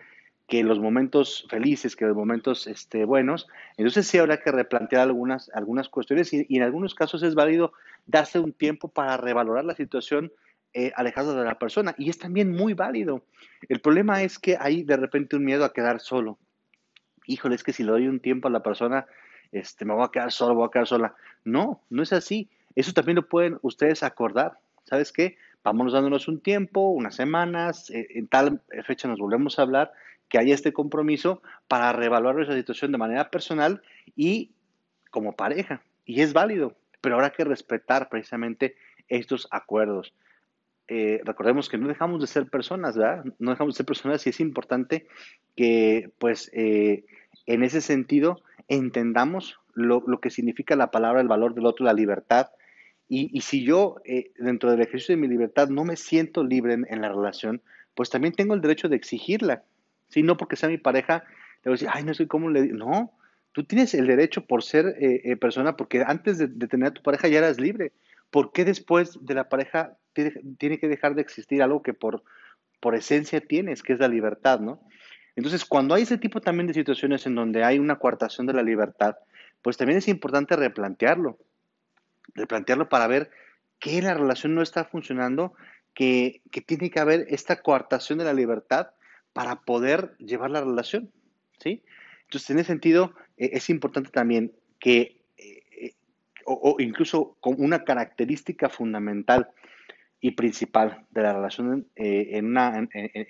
[0.47, 5.49] que los momentos felices, que los momentos este, buenos, entonces sí habrá que replantear algunas,
[5.53, 7.73] algunas cuestiones y, en algunos casos es válido
[8.05, 10.31] darse un tiempo para revalorar la situación
[10.73, 13.23] eh, alejado de la persona y es también muy válido.
[13.69, 16.37] El problema es que hay de repente un miedo a quedar solo.
[17.25, 19.05] Híjole, es que si le doy un tiempo a la persona,
[19.51, 21.15] este, me voy a quedar solo, voy a quedar sola.
[21.45, 22.49] No, no es así.
[22.75, 24.57] Eso también lo pueden ustedes acordar.
[24.83, 25.37] ¿Sabes qué?
[25.63, 29.93] Vámonos dándonos un tiempo, unas semanas, eh, en tal fecha nos volvemos a hablar
[30.33, 33.83] que haya este compromiso para reevaluar esa situación de manera personal
[34.15, 34.49] y
[35.11, 35.83] como pareja.
[36.05, 38.75] Y es válido, pero habrá que respetar precisamente
[39.09, 40.15] estos acuerdos.
[40.87, 43.25] Eh, recordemos que no dejamos de ser personas, ¿verdad?
[43.37, 45.05] No dejamos de ser personas y es importante
[45.55, 47.05] que, pues, eh,
[47.45, 52.47] en ese sentido, entendamos lo, que significa la palabra, el valor del otro, la libertad.
[53.07, 57.01] Y, si yo, eh, dentro del ejercicio de mi libertad, no me siento libre en,
[57.01, 57.61] la relación,
[57.93, 59.63] pues también tengo el derecho de exigirla.
[60.13, 60.21] ¿Sí?
[60.21, 61.23] No porque sea mi pareja,
[61.63, 62.77] le voy a decir, ay, no sé cómo le digo.
[62.77, 63.13] No,
[63.51, 67.01] tú tienes el derecho por ser eh, eh, persona, porque antes de, tener a tu
[67.01, 67.93] pareja ya eras libre.
[68.29, 72.23] ¿Por qué después de la pareja tiene, que dejar de existir algo que por,
[72.79, 74.81] por esencia tienes, que es la libertad, ¿no?
[75.35, 78.61] Entonces, cuando hay ese tipo también de situaciones en donde hay una coartación de la
[78.61, 79.15] libertad,
[79.63, 81.39] pues también es importante replantearlo,
[82.35, 83.31] replantearlo para ver
[83.79, 85.53] que la relación no está funcionando,
[85.95, 88.91] que, que tiene que haber esta coartación de la libertad
[89.33, 91.11] para poder llevar la relación,
[91.59, 91.83] ¿sí?
[92.25, 95.93] Entonces, en ese sentido, eh, es importante también que, eh,
[96.45, 99.49] o, incluso como una característica fundamental
[100.19, 102.53] y principal de la relación eh, en,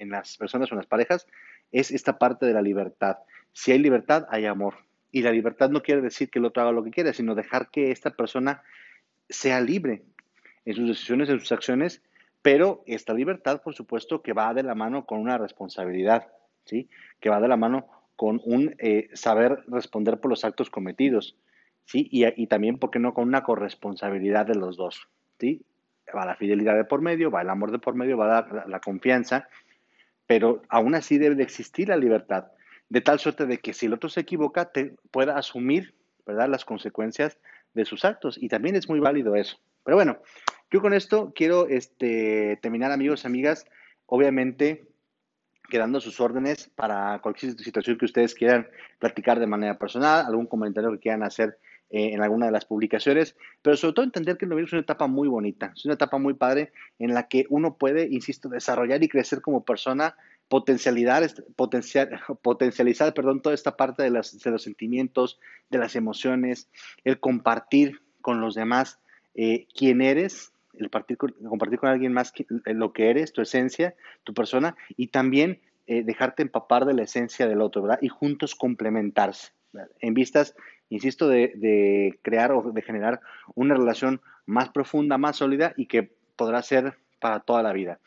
[0.09, 1.27] las personas o en las parejas,
[1.71, 3.17] es esta parte de la libertad.
[3.51, 4.75] Si hay libertad, hay amor.
[5.11, 7.69] Y la libertad no quiere decir que el otro haga lo que quiera, sino dejar
[7.71, 8.61] que esta persona
[9.29, 10.03] sea libre
[10.65, 12.03] en sus decisiones, en sus acciones,
[12.43, 16.27] pero esta libertad, por supuesto, que va de la mano con una responsabilidad,
[16.65, 16.89] ¿sí?
[17.21, 21.37] Que va de la mano con un eh, saber responder por los actos cometidos,
[21.85, 22.07] ¿sí?
[22.11, 25.07] Y, también, ¿por qué no?, con una corresponsabilidad de los dos,
[25.39, 25.65] ¿sí?
[26.13, 28.79] Va la fidelidad de por medio, va el amor de por medio, va la, la
[28.81, 29.47] confianza,
[30.27, 32.47] pero aún así debe de existir la libertad,
[32.89, 36.65] de tal suerte de que si el otro se equivoca, te pueda asumir, ¿verdad?, las
[36.65, 37.39] consecuencias
[37.73, 38.37] de sus actos.
[38.37, 39.57] Y también es muy válido eso.
[39.83, 40.19] Pero bueno,
[40.73, 43.67] yo con esto quiero este, terminar, amigos, amigas,
[44.07, 44.87] obviamente
[45.69, 50.91] quedando sus órdenes para cualquier situación que ustedes quieran platicar de manera personal, algún comentario
[50.91, 51.59] que quieran hacer
[51.91, 54.81] eh, en alguna de las publicaciones, pero sobre todo entender que el noviazgo es una
[54.81, 59.03] etapa muy bonita, es una etapa muy padre en la que uno puede, insisto, desarrollar
[59.03, 60.15] y crecer como persona,
[60.47, 61.23] potencialidad,
[61.55, 66.67] potencial, potencializar, perdón, toda esta parte de, las, de los sentimientos, de las emociones,
[67.03, 68.97] el compartir con los demás
[69.35, 74.33] eh, quién eres, el compartir con alguien más eh, lo que eres, tu esencia, tu
[74.33, 77.99] persona, y también eh, dejarte empapar de la esencia del otro, ¿verdad?
[78.01, 79.51] Y juntos complementarse,
[79.99, 80.55] en vistas,
[80.89, 83.21] insisto, de, crear o de generar
[83.55, 87.99] una relación más profunda, más sólida y que podrá ser para toda la vida.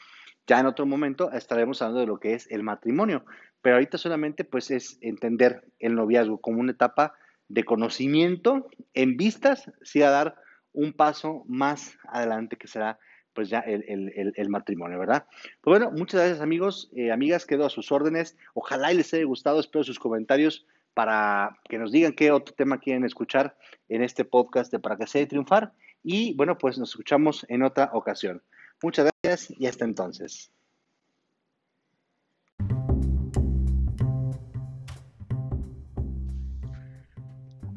[0.46, 3.24] Ya en otro momento estaremos hablando de lo que es el matrimonio,
[3.62, 7.14] pero ahorita solamente pues es entender el noviazgo como una etapa
[7.48, 10.36] de conocimiento en vistas, sí a dar
[10.76, 12.98] un paso más adelante que será
[13.32, 15.26] pues ya el, matrimonio, ¿verdad?
[15.60, 18.36] Pues bueno, muchas gracias amigos, eh, amigas, quedo a sus órdenes.
[18.54, 23.04] Ojalá les haya gustado, espero sus comentarios para que nos digan qué otro tema quieren
[23.04, 23.54] escuchar
[23.90, 25.74] en este podcast de Para que sea triunfar.
[26.02, 28.42] Y bueno, pues nos escuchamos en otra ocasión.
[28.82, 30.50] Muchas gracias y hasta entonces.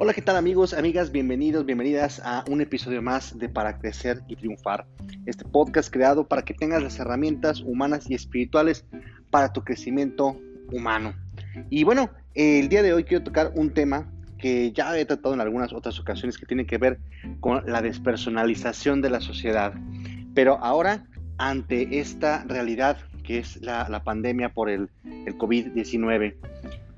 [0.02, 1.12] Hola, ¿qué tal amigos, amigas?
[1.12, 4.86] Bienvenidos, bienvenidas a un episodio más de Para Crecer y Triunfar.
[5.26, 8.86] Este podcast creado para que tengas las herramientas humanas y espirituales
[9.30, 10.40] para tu crecimiento
[10.72, 11.14] humano.
[11.70, 15.42] Y bueno, el día de hoy quiero tocar un tema que ya he tratado en
[15.42, 16.98] algunas otras ocasiones que tiene que ver
[17.42, 19.74] con la despersonalización de la sociedad.
[20.34, 21.08] Pero ahora,
[21.38, 26.36] ante esta realidad que es la, pandemia por el, el COVID-19,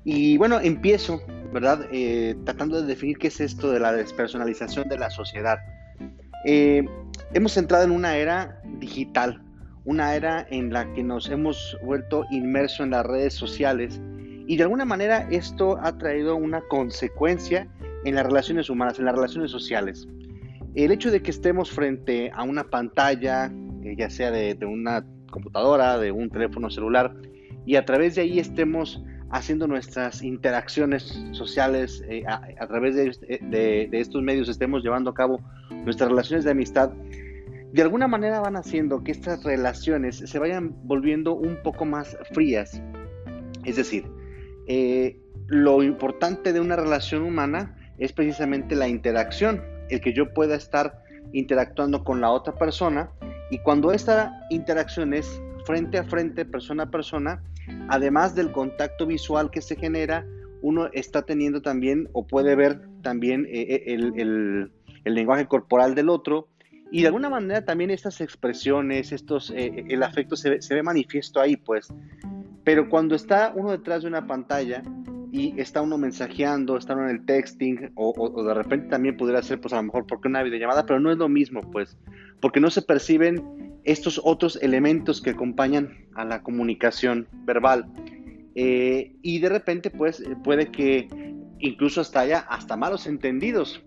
[0.04, 1.20] y bueno, empiezo
[1.52, 1.86] ¿verdad?
[1.92, 5.58] Eh, tratando de definir qué es esto de la despersonalización de la sociedad.
[6.46, 6.84] Eh,
[7.34, 9.42] hemos entrado en una era digital,
[9.84, 14.00] una era en la que nos hemos vuelto inmersos en las redes sociales
[14.46, 17.68] y de alguna manera esto ha traído una consecuencia
[18.04, 20.08] en las relaciones humanas, en las relaciones sociales.
[20.74, 23.52] El hecho de que estemos frente a una pantalla,
[23.84, 27.14] eh, ya sea de, de una computadora, de un teléfono celular,
[27.66, 33.88] y a través de ahí estemos haciendo nuestras interacciones sociales eh, a, través eh, de,
[33.92, 35.40] estos medios, estemos llevando a cabo
[35.70, 36.90] nuestras relaciones de amistad,
[37.72, 42.82] de alguna manera van haciendo que estas relaciones se vayan volviendo un poco más frías.
[43.64, 44.04] Es decir,
[44.68, 50.56] eh, lo importante de una relación humana es precisamente la interacción, el que yo pueda
[50.56, 53.10] estar interactuando con la otra persona
[53.50, 57.42] y cuando esta interacción es frente a frente, persona a persona,
[57.88, 60.26] además del contacto visual que se genera,
[60.62, 64.70] uno está teniendo también o puede ver también eh, eh, el,
[65.04, 66.48] lenguaje corporal del otro
[66.90, 71.56] y de alguna manera también estas expresiones, estos, eh, el afecto se, ve manifiesto ahí,
[71.56, 71.88] pues.
[72.64, 74.82] Pero cuando está uno detrás de una pantalla
[75.32, 79.42] y está uno mensajeando, está uno en el texting, o, o, de repente también pudiera
[79.42, 81.96] ser, pues a lo mejor porque una videollamada, pero no es lo mismo, pues,
[82.40, 87.86] porque no se perciben estos otros elementos que acompañan a la comunicación verbal.
[88.54, 91.08] Eh, y de repente, pues, eh, puede que
[91.58, 93.82] incluso hasta haya hasta malos entendidos.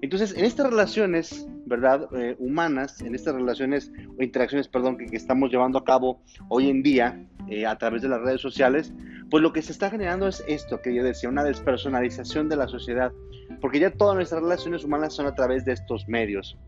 [0.00, 2.08] Entonces, en estas relaciones, ¿verdad?
[2.14, 6.82] Eh, humanas, en estas relaciones o interacciones, perdón, que, estamos llevando a cabo hoy en
[6.82, 7.20] día
[7.66, 8.92] a través de las redes sociales,
[9.30, 12.66] pues lo que se está generando es esto que yo decía, una despersonalización de la
[12.66, 13.12] sociedad,
[13.60, 16.58] porque ya todas nuestras relaciones humanas son a través de estos medios.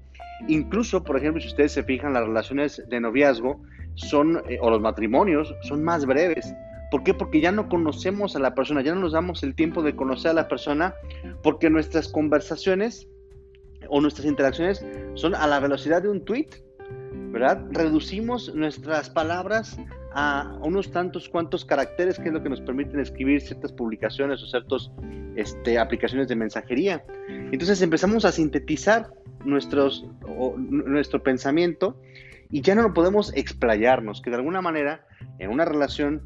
[0.47, 3.61] Incluso, por ejemplo, si ustedes se fijan, las relaciones de noviazgo
[3.95, 6.55] son, eh, o los matrimonios, son más breves.
[6.91, 7.13] ¿Por qué?
[7.13, 10.31] Porque ya no conocemos a la persona, ya no nos damos el tiempo de conocer
[10.31, 10.95] a la persona,
[11.43, 13.09] porque nuestras conversaciones
[13.89, 16.49] o nuestras interacciones son a la velocidad de un tweet,
[17.31, 17.63] ¿verdad?
[17.71, 19.79] Reducimos nuestras palabras
[20.13, 24.47] a unos tantos cuantos caracteres que es lo que nos permiten escribir ciertas publicaciones o
[24.47, 24.91] ciertas
[25.37, 27.05] este, aplicaciones de mensajería.
[27.53, 29.11] Entonces empezamos a sintetizar
[29.45, 30.07] nuestros,
[30.59, 32.01] nuestro pensamiento
[32.51, 35.05] y ya no lo podemos explayarnos, que de alguna manera
[35.39, 36.23] en una relación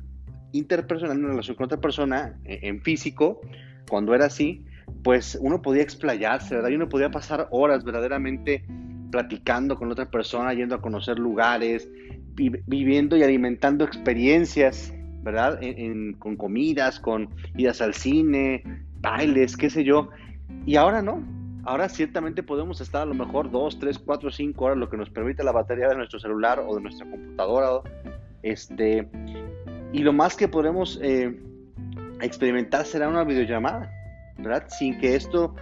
[0.52, 3.40] interpersonal, en una relación con otra persona, e, en físico,
[3.88, 4.64] cuando era así,
[5.02, 6.70] pues uno podía explayarse, ¿verdad?
[6.70, 8.64] Y uno podía pasar horas verdaderamente
[9.10, 11.90] platicando con otra persona, yendo a conocer lugares,
[12.34, 15.60] viviendo y alimentando experiencias, ¿verdad?
[16.18, 18.64] con comidas, con idas al cine,
[19.00, 20.08] bailes, qué sé yo.
[20.64, 21.22] Y ahora no,
[21.64, 25.10] Ahora ciertamente podemos estar a lo mejor 2, 3, 4, 5 horas, lo que nos
[25.10, 27.82] permite la batería de nuestro celular o de nuestra computadora.
[28.42, 29.08] Este,
[29.92, 31.38] y lo más que podremos eh,
[32.20, 33.92] experimentar será una videollamada,
[34.38, 34.64] ¿verdad?
[34.68, 35.54] Sin que esto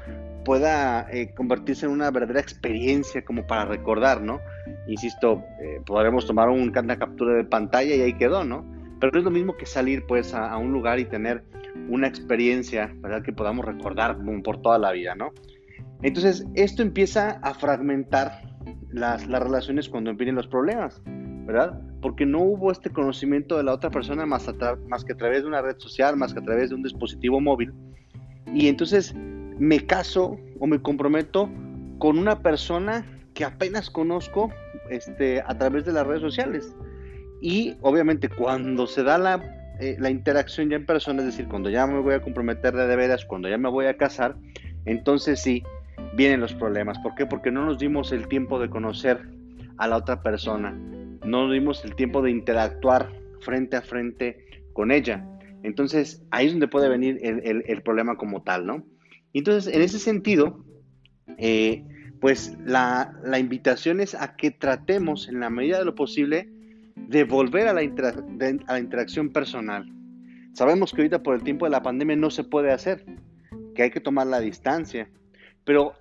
[0.46, 4.40] pueda eh, convertirse en una verdadera experiencia como para recordar, ¿no?
[4.86, 8.64] Insisto, eh, podremos tomar una captura de pantalla y ahí quedó, ¿no?
[9.00, 11.44] Pero no es lo mismo que salir pues a, a un lugar y tener
[11.88, 13.22] una experiencia, ¿verdad?
[13.22, 15.32] Que podamos recordar por toda la vida, ¿no?
[16.02, 18.42] Entonces, esto empieza a fragmentar
[18.90, 21.80] las, relaciones cuando vienen los problemas, ¿verdad?
[22.00, 24.46] Porque no hubo este conocimiento de la otra persona más,
[24.88, 27.40] más que a través de una red social, más que a través de un dispositivo
[27.40, 27.72] móvil.
[28.54, 29.14] Y entonces
[29.58, 31.50] me caso o me comprometo
[31.98, 34.50] con una persona que apenas conozco
[34.88, 36.74] este, a través de las redes sociales.
[37.42, 41.70] Y obviamente cuando se da la, eh, la interacción ya en persona, es decir, cuando
[41.70, 44.36] ya me voy a comprometer de veras, cuando ya me voy a casar,
[44.84, 45.62] entonces sí,
[46.14, 46.99] vienen los problemas.
[46.99, 47.27] ¿Por qué?
[47.27, 49.29] Porque no nos dimos el tiempo de conocer
[49.79, 50.73] a la otra persona,
[51.25, 55.27] no nos dimos el tiempo de interactuar frente a frente con ella.
[55.62, 58.85] Entonces ahí es donde puede venir el, problema como tal, ¿no?
[59.33, 60.64] Entonces, en ese sentido,
[61.38, 61.85] eh,
[62.20, 66.49] pues la, la, invitación es a que tratemos en la medida de lo posible
[66.96, 69.87] de volver a la, a la interacción personal.
[70.53, 73.05] Sabemos que ahorita por el tiempo de la pandemia no se puede hacer,
[73.75, 75.09] que hay que tomar la distancia,
[75.64, 75.94] pero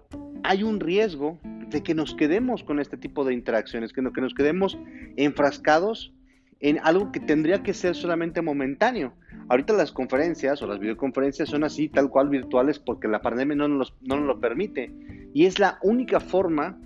[0.43, 4.33] hay un riesgo de que nos quedemos con este tipo de interacciones, que, que nos
[4.33, 4.77] quedemos
[5.17, 6.13] enfrascados
[6.59, 9.13] en algo que tendría que ser solamente momentáneo.
[9.47, 13.67] Ahorita las conferencias o las videoconferencias son así, tal cual virtuales, porque la pandemia no
[13.67, 14.91] nos, no nos lo permite.
[15.33, 16.77] Y es la única forma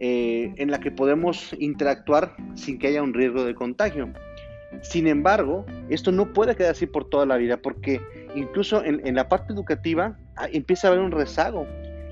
[0.00, 4.12] eh, en la que podemos interactuar sin que haya un riesgo de contagio.
[4.82, 8.00] Sin embargo, esto no puede quedar así por toda la vida, porque
[8.34, 11.66] incluso en, en la parte educativa ah, empieza a haber un rezago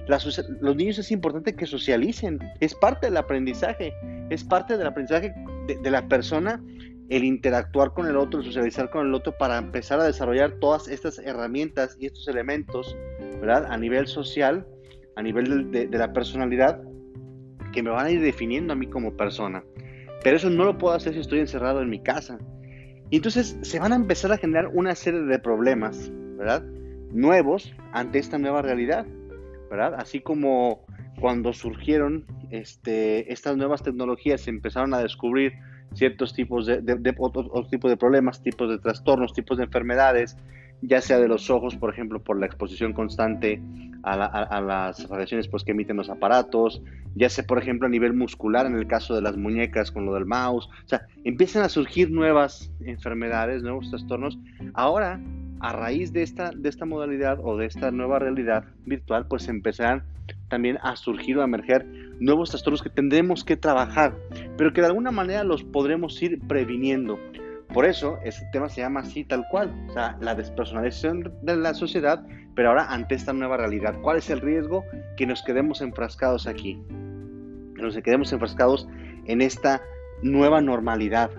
[0.08, 3.92] los niños es importante que socialicen, es parte del aprendizaje,
[4.30, 5.34] es parte del aprendizaje
[5.66, 6.62] de, la persona
[7.10, 10.88] el interactuar con el otro, el socializar con el otro para empezar a desarrollar todas
[10.88, 12.96] estas herramientas y estos elementos,
[13.40, 13.66] ¿verdad?
[13.70, 14.66] A nivel social,
[15.16, 16.82] a nivel de, de, la personalidad,
[17.72, 19.62] que me van a ir definiendo a mí como persona.
[20.22, 22.38] Pero eso no lo puedo hacer si estoy encerrado en mi casa.
[23.10, 26.62] Y entonces se van a empezar a generar una serie de problemas, ¿verdad?
[27.10, 29.06] Nuevos ante esta nueva realidad.
[29.96, 30.86] Así como
[31.20, 35.52] cuando surgieron este, estas nuevas tecnologías, se empezaron a descubrir
[35.94, 36.82] ciertos tipos de,
[37.70, 40.36] tipos de problemas, tipos de trastornos, tipos de enfermedades,
[40.82, 43.60] ya sea de los ojos, por ejemplo, por la exposición constante
[44.04, 46.82] a, las radiaciones pues, que emiten los aparatos,
[47.14, 50.14] ya sea, por ejemplo, a nivel muscular, en el caso de las muñecas con lo
[50.14, 54.38] del mouse, o sea, empiezan a surgir nuevas enfermedades, nuevos trastornos.
[54.74, 55.20] Ahora
[55.60, 56.52] a raíz de esta,
[56.86, 60.04] modalidad o de esta nueva realidad virtual, pues empezarán
[60.48, 61.86] también a surgir o a emerger
[62.20, 64.14] nuevos trastornos que tendremos que trabajar,
[64.56, 67.18] pero que de alguna manera los podremos ir previniendo.
[67.72, 71.74] Por eso este tema se llama así tal cual, o sea, la despersonalización de la
[71.74, 73.94] sociedad, pero ahora ante esta nueva realidad.
[74.00, 74.84] ¿Cuál es el riesgo?
[75.16, 76.80] Que nos quedemos enfrascados aquí,
[77.76, 78.88] que nos quedemos enfrascados
[79.26, 79.82] en esta
[80.22, 81.30] nueva normalidad,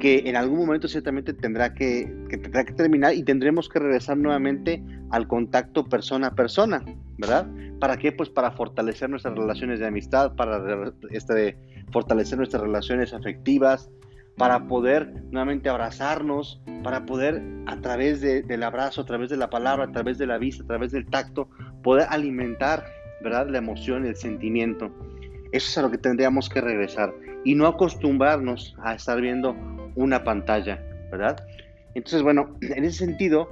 [0.00, 4.82] que en algún momento ciertamente tendrá que, tendrá que terminar y tendremos que regresar nuevamente
[5.10, 6.82] al contacto persona a persona,
[7.18, 7.46] ¿verdad?
[7.78, 8.12] ¿Para qué?
[8.12, 10.62] Pues para fortalecer nuestras relaciones de amistad, para
[11.10, 11.56] este,
[11.92, 13.90] fortalecer nuestras relaciones afectivas,
[14.36, 19.84] para poder nuevamente abrazarnos, para poder a través del abrazo, a través de la palabra,
[19.84, 21.48] a través de la vista, a través del tacto,
[21.82, 22.86] poder alimentar,
[23.22, 23.48] ¿verdad?
[23.48, 24.90] La emoción, el sentimiento.
[25.52, 27.12] Eso es a lo que tendríamos que regresar
[27.44, 29.54] y no acostumbrarnos a estar viendo
[29.94, 31.46] una pantalla, ¿verdad?
[31.94, 33.48] Entonces, bueno, en ese sentido,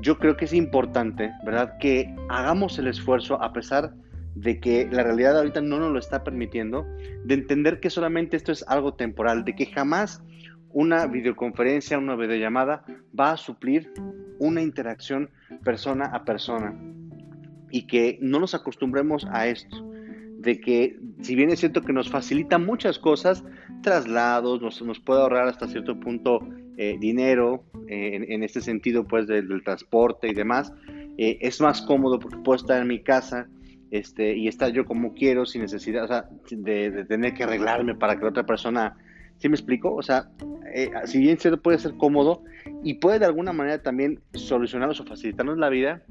[0.00, 1.76] yo creo que es importante, ¿verdad?
[1.78, 3.94] Que hagamos el esfuerzo, a pesar
[4.34, 6.86] de que la realidad ahorita no nos lo está permitiendo,
[7.24, 10.22] de entender que solamente esto es algo temporal, de que jamás
[10.70, 12.84] una videoconferencia, una videollamada
[13.18, 13.92] va a suplir
[14.40, 15.30] una interacción
[15.62, 16.76] persona a persona
[17.70, 19.93] y que no nos acostumbremos a esto,
[20.44, 23.44] de que si bien es cierto que nos facilita muchas cosas,
[23.82, 26.40] traslados, nos, nos puede ahorrar hasta cierto punto
[26.76, 30.72] eh, dinero eh, en, este sentido pues del, transporte y demás.
[31.16, 33.48] Eh, es más cómodo porque puedo estar en mi casa
[33.90, 38.16] este, y estar yo como quiero sin necesidad o sea, de, tener que arreglarme para
[38.16, 38.96] que la otra persona,
[39.38, 39.94] ¿sí me explico?
[39.94, 40.28] O sea,
[41.04, 42.42] si bien cierto puede ser cómodo
[42.82, 46.02] y puede de alguna manera también solucionarnos o facilitarnos la vida,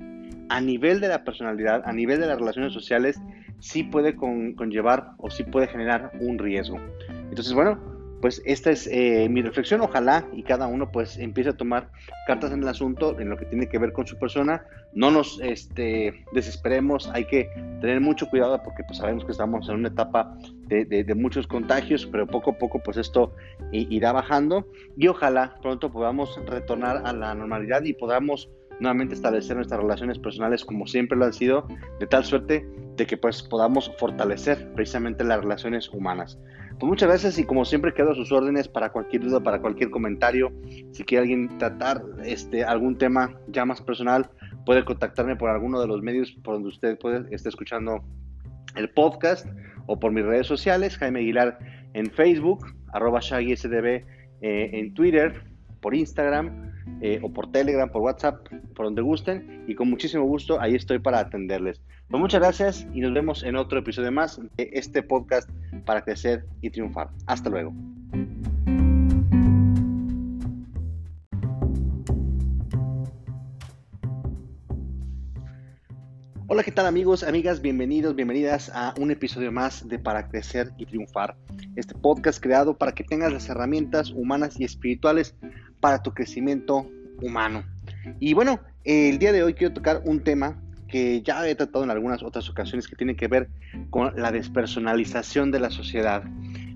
[0.54, 3.20] a nivel de la personalidad, a nivel de las relaciones sociales,
[3.60, 6.78] sí puede conllevar o sí puede generar un riesgo.
[7.10, 7.80] Entonces, bueno,
[8.22, 9.82] pues esta es eh, mi reflexión.
[9.82, 11.89] Ojalá y cada uno pues empiece a tomar
[12.28, 14.63] cartas en el asunto, en lo que tiene que ver con su persona.
[14.94, 17.50] No nos este, desesperemos, hay que
[17.82, 22.06] tener mucho cuidado porque pues sabemos que estamos en una etapa de, de, muchos contagios,
[22.06, 23.36] pero poco a poco pues esto
[23.71, 28.50] irá bajando y ojalá pronto podamos retornar a la normalidad y podamos
[28.80, 31.67] nuevamente establecer nuestras relaciones personales como siempre lo han sido,
[32.00, 32.65] de tal suerte
[32.96, 36.38] de que pues podamos fortalecer precisamente las relaciones humanas.
[36.80, 39.90] Pues muchas gracias y como siempre quedo a sus órdenes para cualquier duda, para cualquier
[39.90, 40.52] comentario.
[40.92, 44.30] Si quiere alguien tratar este, algún tema ya más personal,
[44.65, 48.04] puede contactarme por alguno de los medios por donde usted puede estar escuchando
[48.76, 49.48] el podcast
[49.86, 51.60] o por mis redes sociales, Jaime Aguilar
[51.94, 54.04] en Facebook, arroba ShaggySDB
[54.42, 55.44] eh, en Twitter,
[55.80, 60.60] por Instagram, eh, o por Telegram, por WhatsApp, por donde gusten y con muchísimo gusto
[60.60, 61.81] ahí estoy para atenderles.
[62.10, 65.50] Pues muchas gracias y nos vemos en otro episodio más de este podcast
[65.86, 67.10] para crecer y triunfar.
[67.27, 67.73] Hasta luego.
[76.54, 77.63] Hola, ¿qué tal amigos, amigas?
[77.63, 81.36] Bienvenidos, bienvenidas a un episodio más de Para Crecer y Triunfar.
[81.75, 85.36] Este podcast creado para que tengas las herramientas humanas y espirituales
[85.84, 86.90] para tu crecimiento
[87.21, 87.65] humano.
[88.21, 90.58] Y bueno, el día de hoy quiero tocar un tema
[90.88, 93.50] que ya he tratado en algunas otras ocasiones que tiene que ver
[93.90, 96.23] con la despersonalización de la sociedad.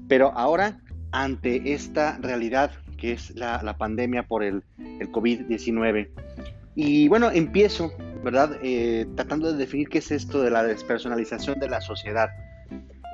[0.10, 0.82] Pero ahora,
[1.14, 4.62] ante esta realidad que es la, pandemia por el,
[5.00, 6.10] el COVID-19,
[6.76, 7.94] y bueno, empiezo
[8.26, 8.58] ¿verdad?
[8.62, 12.30] Eh, tratando de definir qué es esto de la despersonalización de la sociedad.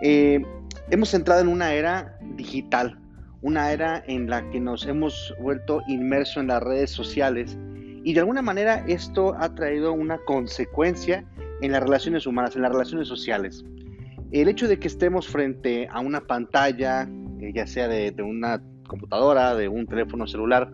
[0.01, 0.41] Eh,
[0.89, 2.97] hemos entrado en una era digital,
[3.43, 7.57] una era en la que nos hemos vuelto inmersos en las redes sociales
[8.03, 11.23] y de alguna manera esto ha traído una consecuencia
[11.61, 13.63] en las relaciones humanas, en las relaciones sociales.
[14.31, 17.07] El hecho de que estemos frente a una pantalla,
[17.39, 20.71] eh, ya sea de, de una computadora, de un teléfono celular,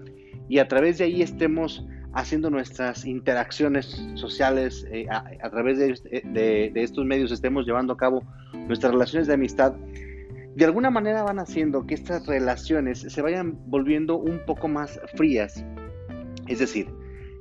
[0.47, 7.05] y a través de ahí estemos haciendo nuestras interacciones sociales eh, a, través de, estos
[7.05, 9.73] medios, estemos llevando a cabo nuestras relaciones de amistad,
[10.59, 15.63] de alguna manera van haciendo que estas relaciones se vayan volviendo un poco más frías.
[16.47, 16.89] Es decir,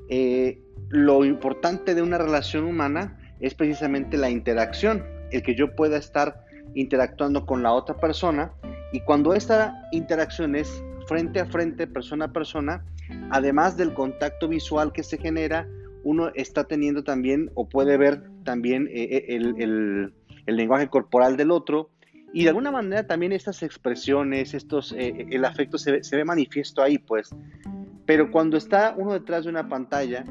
[0.09, 5.97] eh, lo importante de una relación humana es precisamente la interacción, el que yo pueda
[5.97, 6.45] estar
[6.75, 8.53] interactuando con la otra persona
[8.93, 12.85] y cuando esta interacción es frente a frente, persona a persona,
[13.31, 15.67] además del contacto visual que se genera,
[16.05, 20.13] uno está teniendo también o puede ver también eh, eh, el,
[20.47, 21.91] lenguaje corporal del otro
[22.33, 26.99] y de alguna manera también estas expresiones, estos, eh, el afecto se, ve manifiesto ahí,
[26.99, 27.31] pues.
[28.05, 30.25] Pero cuando está uno detrás de una pantalla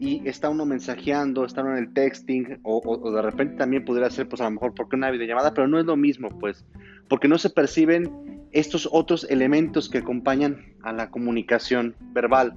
[0.00, 4.10] y está uno mensajeando, está uno en el texting, o, o, de repente también pudiera
[4.10, 6.64] ser, pues a lo mejor porque una videollamada, pero no es lo mismo, pues,
[7.08, 8.10] porque no se perciben
[8.52, 12.54] estos otros elementos que acompañan a la comunicación verbal.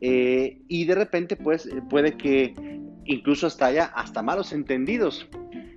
[0.00, 2.54] Eh, y de repente, pues, puede que
[3.04, 5.28] incluso hasta haya hasta malos entendidos.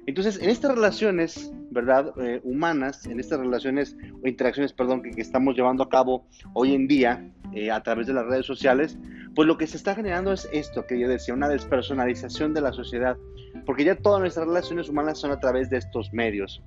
[0.08, 2.14] Entonces, en estas relaciones, ¿verdad?
[2.20, 6.88] Eh, humanas, en estas relaciones o interacciones, perdón, que, estamos llevando a cabo hoy en
[6.88, 9.00] día eh, a través de las redes sociales,
[9.34, 12.72] pues lo que se está generando es esto que yo decía, una despersonalización de la
[12.72, 13.18] sociedad,
[13.66, 16.62] porque ya todas nuestras relaciones humanas son a través de estos medios.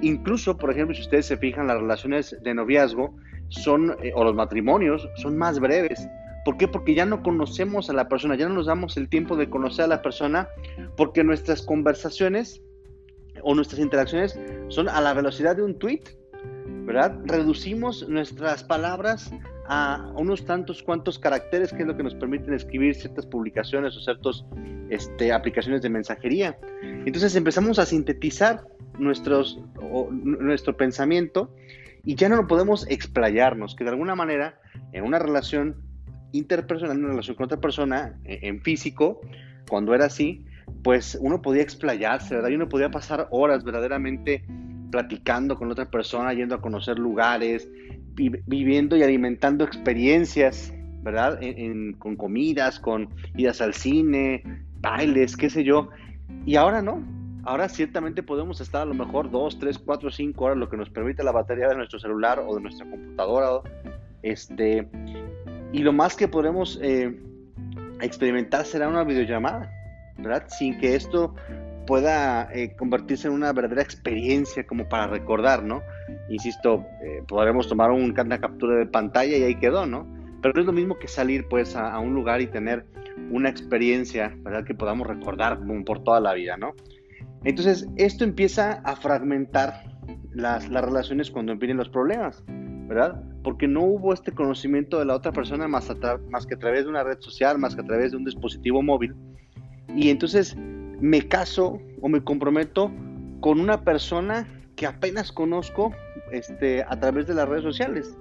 [0.00, 3.16] Incluso, por ejemplo, si ustedes se fijan, las relaciones de noviazgo
[3.48, 6.08] son, eh, o los matrimonios, son más breves.
[6.44, 6.68] ¿Por qué?
[6.68, 9.86] Porque ya no conocemos a la persona, ya no nos damos el tiempo de conocer
[9.86, 10.48] a la persona,
[10.96, 12.62] porque nuestras conversaciones
[13.46, 14.36] o nuestras interacciones
[14.68, 16.02] son a la velocidad de un tweet,
[16.84, 17.16] ¿verdad?
[17.26, 19.30] Reducimos nuestras palabras
[19.68, 24.00] a unos tantos cuantos caracteres que es lo que nos permiten escribir ciertas publicaciones o
[24.00, 24.44] ciertas
[24.90, 26.58] este, aplicaciones de mensajería.
[26.82, 28.64] Entonces empezamos a sintetizar
[28.98, 29.60] nuestros,
[30.10, 31.54] nuestro pensamiento
[32.04, 34.58] y ya no lo podemos explayarnos, que de alguna manera
[34.90, 35.76] en una relación
[36.32, 39.20] interpersonal, en una relación con otra persona, e, en físico,
[39.68, 40.44] cuando era así,
[40.82, 42.50] pues uno podía explayarse, ¿verdad?
[42.50, 44.44] Y uno podía pasar horas verdaderamente
[44.90, 47.68] platicando con otra persona, yendo a conocer lugares,
[48.14, 51.38] viviendo y alimentando experiencias, ¿verdad?
[51.98, 54.42] con comidas, con idas al cine,
[54.80, 55.90] bailes, qué sé yo.
[56.44, 57.02] Y ahora no.
[57.44, 60.90] Ahora ciertamente podemos estar a lo mejor dos, tres, cuatro, cinco horas, lo que nos
[60.90, 63.60] permite la batería de nuestro celular o de nuestra computadora.
[64.22, 64.88] Este,
[65.72, 67.16] y lo más que podremos eh,
[68.00, 69.70] experimentar será una videollamada,
[70.18, 70.44] ¿verdad?
[70.48, 71.34] Sin que esto
[71.86, 75.82] pueda eh, convertirse en una verdadera experiencia como para recordar, ¿no?
[76.28, 80.06] Insisto, eh, podremos tomar un, una captura de pantalla y ahí quedó, ¿no?
[80.42, 82.86] Pero no es lo mismo que salir pues a, a un lugar y tener
[83.30, 84.64] una experiencia, ¿verdad?
[84.64, 86.74] Que podamos recordar por toda la vida, ¿no?
[87.44, 89.84] Entonces, esto empieza a fragmentar
[90.32, 93.22] las, relaciones cuando vienen los problemas, ¿verdad?
[93.42, 95.90] Porque no hubo este conocimiento de la otra persona más,
[96.30, 98.82] más que a través de una red social, más que a través de un dispositivo
[98.82, 99.14] móvil.
[99.96, 100.54] Y entonces
[101.00, 102.92] me caso o me comprometo
[103.40, 105.92] con una persona que apenas conozco
[106.30, 108.16] este, a través de las redes sociales.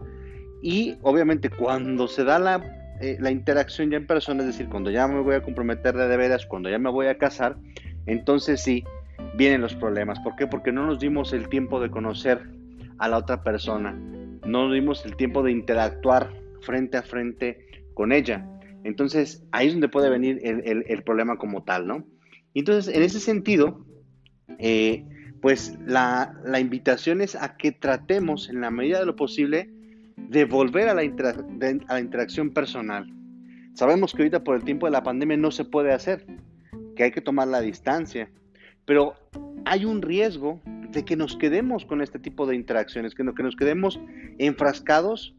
[0.62, 4.90] Y obviamente cuando se da la, eh, la interacción ya en persona, es decir, cuando
[4.90, 7.58] ya me voy a comprometer de, veras, cuando ya me voy a casar,
[8.06, 8.84] entonces sí,
[9.36, 10.20] vienen los problemas.
[10.22, 10.48] ¿Por qué?
[10.48, 12.42] Porque no nos dimos el tiempo de conocer
[13.00, 13.92] a la otra persona,
[14.46, 18.48] no dimos el tiempo de interactuar frente a frente con ella.
[18.86, 22.06] Entonces ahí es donde puede venir el, problema como tal, ¿no?
[22.54, 23.84] Entonces, en ese sentido,
[24.60, 25.04] eh,
[25.42, 29.72] pues la, invitación es a que tratemos en la medida de lo posible
[30.16, 33.12] de volver a la, a la interacción personal.
[33.74, 36.28] Sabemos que ahorita por el tiempo de la pandemia no se puede hacer,
[36.96, 38.30] que hay que tomar la distancia,
[38.86, 39.16] pero
[39.66, 40.62] hay un riesgo
[40.92, 44.00] de que nos quedemos con este tipo de interacciones, que, que nos quedemos
[44.38, 45.36] enfrascados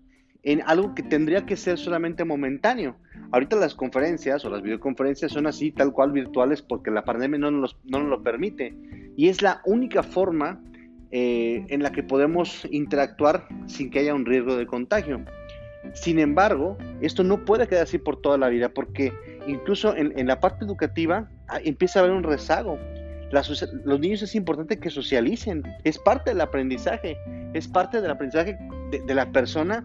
[0.46, 2.96] en algo que tendría que ser solamente momentáneo.
[3.32, 7.50] Ahorita las conferencias o las videoconferencias son así, tal cual virtuales, porque la pandemia no
[7.50, 8.72] nos, no nos lo permite.
[9.16, 10.62] Y es la única forma
[11.10, 15.24] eh, en la que podemos interactuar sin que haya un riesgo de contagio.
[15.94, 19.12] Sin embargo, esto no puede quedar así por toda la vida, porque
[19.48, 22.78] incluso en, en la parte educativa ah, empieza a haber un rezago
[23.30, 27.16] los niños es importante que socialicen, es parte del aprendizaje,
[27.54, 28.56] es parte del aprendizaje
[28.90, 29.84] de, la persona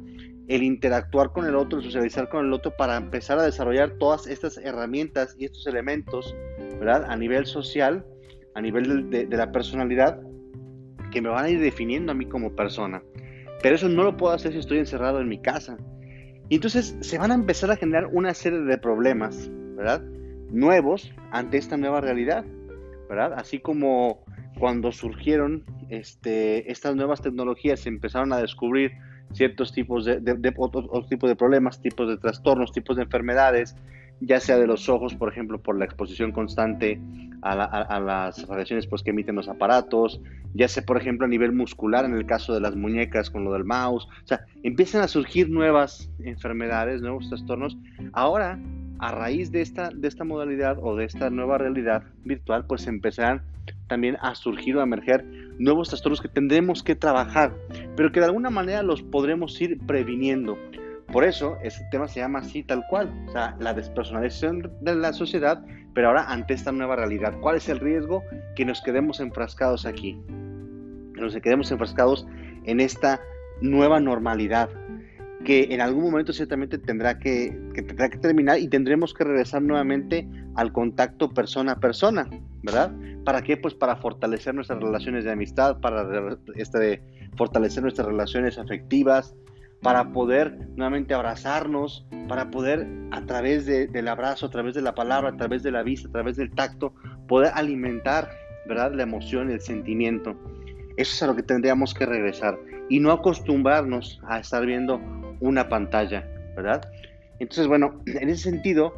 [0.55, 4.27] el interactuar con el otro, el socializar con el otro para empezar a desarrollar todas
[4.27, 6.35] estas herramientas y estos elementos,
[6.77, 7.05] ¿verdad?
[7.09, 8.05] A nivel social,
[8.53, 10.19] a nivel de, la personalidad,
[11.09, 13.01] que me van a ir definiendo a mí como persona.
[13.61, 15.77] Pero eso no lo puedo hacer si estoy encerrado en mi casa.
[16.49, 20.01] Y entonces se van a empezar a generar una serie de problemas, ¿verdad?
[20.49, 22.43] Nuevos ante esta nueva realidad.
[23.35, 24.25] Así como
[24.59, 28.91] cuando surgieron este, estas nuevas tecnologías, se empezaron a descubrir
[29.33, 33.75] ciertos tipos de, otros, tipos de problemas, tipos de trastornos, tipos de enfermedades,
[34.19, 36.99] ya sea de los ojos, por ejemplo, por la exposición constante
[37.41, 40.21] a, las radiaciones pues, que emiten los aparatos,
[40.53, 43.53] ya sea, por ejemplo, a nivel muscular, en el caso de las muñecas con lo
[43.53, 47.77] del mouse, o sea, empiezan a surgir nuevas enfermedades, nuevos trastornos.
[48.13, 48.59] Ahora
[49.01, 53.41] a raíz de esta, de esta modalidad o de esta nueva realidad virtual, pues empezarán
[53.87, 55.25] también a surgir o a emerger
[55.57, 57.51] nuevos trastornos que tendremos que trabajar,
[57.95, 60.57] pero que de alguna manera los podremos ir previniendo.
[61.11, 65.13] Por eso este tema se llama así tal cual, o sea, la despersonalización de la
[65.13, 67.33] sociedad, pero ahora ante esta nueva realidad.
[67.41, 68.23] ¿Cuál es el riesgo?
[68.55, 70.21] Que nos quedemos enfrascados aquí,
[71.15, 72.27] que nos quedemos enfrascados
[72.65, 73.19] en esta
[73.61, 74.69] nueva normalidad,
[75.43, 80.27] que en algún momento ciertamente tendrá que, tendrá que terminar y tendremos que regresar nuevamente
[80.55, 82.29] al contacto persona a persona,
[82.63, 82.91] ¿verdad?
[83.25, 83.57] ¿Para qué?
[83.57, 87.01] Pues para fortalecer nuestras relaciones de amistad, para este,
[87.37, 89.35] fortalecer nuestras relaciones afectivas,
[89.81, 95.29] para poder nuevamente abrazarnos, para poder a través del abrazo, a través de la palabra,
[95.29, 96.93] a través de la vista, a través del tacto,
[97.27, 98.29] poder alimentar,
[98.67, 98.93] ¿verdad?
[98.93, 100.37] La emoción, el sentimiento.
[100.97, 105.01] Eso es a lo que tendríamos que regresar y no acostumbrarnos a estar viendo
[105.39, 106.81] una pantalla, ¿verdad?
[107.39, 108.93] Entonces, bueno, en ese sentido,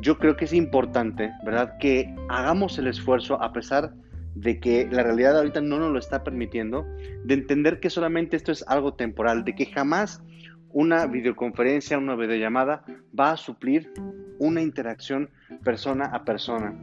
[0.00, 1.76] yo creo que es importante, ¿verdad?
[1.78, 3.92] Que hagamos el esfuerzo, a pesar
[4.34, 6.86] de que la realidad ahorita no nos lo está permitiendo,
[7.24, 10.22] de entender que solamente esto es algo temporal, de que jamás
[10.70, 12.84] una videoconferencia, una videollamada
[13.18, 13.90] va a suplir
[14.38, 15.30] una interacción
[15.64, 16.78] persona a persona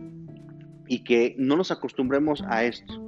[0.87, 3.05] y que no nos acostumbremos a esto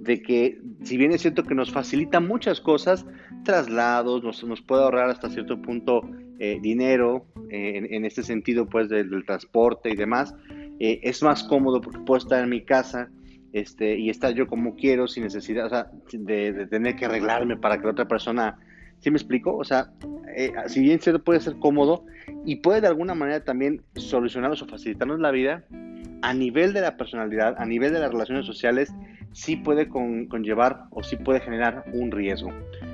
[0.00, 3.04] de que si bien es cierto que nos facilita muchas cosas,
[3.44, 6.02] traslados, nos, nos puede ahorrar hasta cierto punto
[6.38, 10.34] eh, dinero eh, en, este sentido pues del, transporte y demás,
[10.78, 13.10] eh, es más cómodo porque puedo estar en mi casa
[13.52, 17.90] este, y estar yo como quiero sin necesidad de, tener que arreglarme para que la
[17.90, 18.58] otra persona,
[19.00, 19.54] ¿sí me explico?
[19.54, 19.92] O sea,
[20.66, 22.06] si bien cierto puede ser cómodo
[22.46, 25.66] y puede de alguna manera también solucionarnos o facilitarnos la vida,
[26.22, 28.92] a nivel de la personalidad, a nivel de las relaciones sociales,
[29.32, 32.50] sí puede conllevar o sí puede generar un riesgo.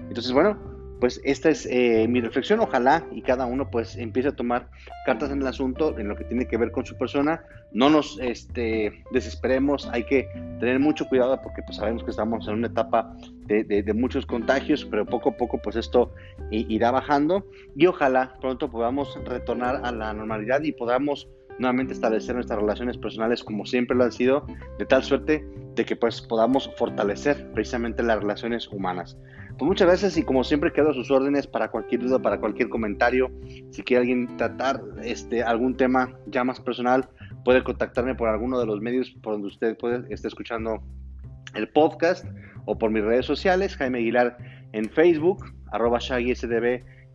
[0.09, 0.59] Entonces, bueno,
[1.01, 2.61] pues esta es eh, mi reflexión.
[2.61, 4.69] Ojalá y cada uno pues empiece a tomar
[5.05, 7.45] cartas en el asunto, en lo que tiene que ver con su persona.
[7.73, 10.29] No nos este, desesperemos, hay que
[10.61, 13.15] tener mucho cuidado porque pues sabemos que estamos en una etapa
[13.47, 16.15] de, de muchos contagios, pero poco a poco pues esto
[16.51, 21.29] irá bajando y ojalá pronto podamos retornar a la normalidad y podamos
[21.59, 24.47] nuevamente establecer nuestras relaciones personales como siempre lo han sido,
[24.79, 29.17] de tal suerte de que pues podamos fortalecer precisamente las relaciones humanas.
[29.59, 32.69] Pues muchas gracias y como siempre quedo a sus órdenes para cualquier duda, para cualquier
[32.69, 33.31] comentario.
[33.71, 37.09] Si quiere alguien tratar este, algún tema ya más personal,
[37.45, 40.83] puede contactarme por alguno de los medios por donde usted puede estar escuchando
[41.55, 42.27] el podcast
[42.67, 44.37] o por mis redes sociales, Jaime Aguilar
[44.73, 46.65] en Facebook, arroba ShaggySDB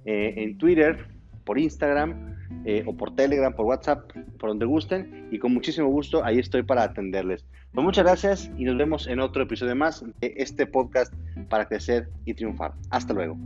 [0.06, 1.06] eh, en Twitter,
[1.46, 2.36] por Instagram
[2.66, 5.28] eh, o por Telegram, por WhatsApp, por donde gusten.
[5.32, 7.46] Y con muchísimo gusto ahí estoy para atenderles.
[7.74, 11.14] Pues muchas gracias y nos vemos en otro episodio más de este podcast
[11.50, 12.74] para crecer y triunfar.
[12.90, 13.38] Hasta luego.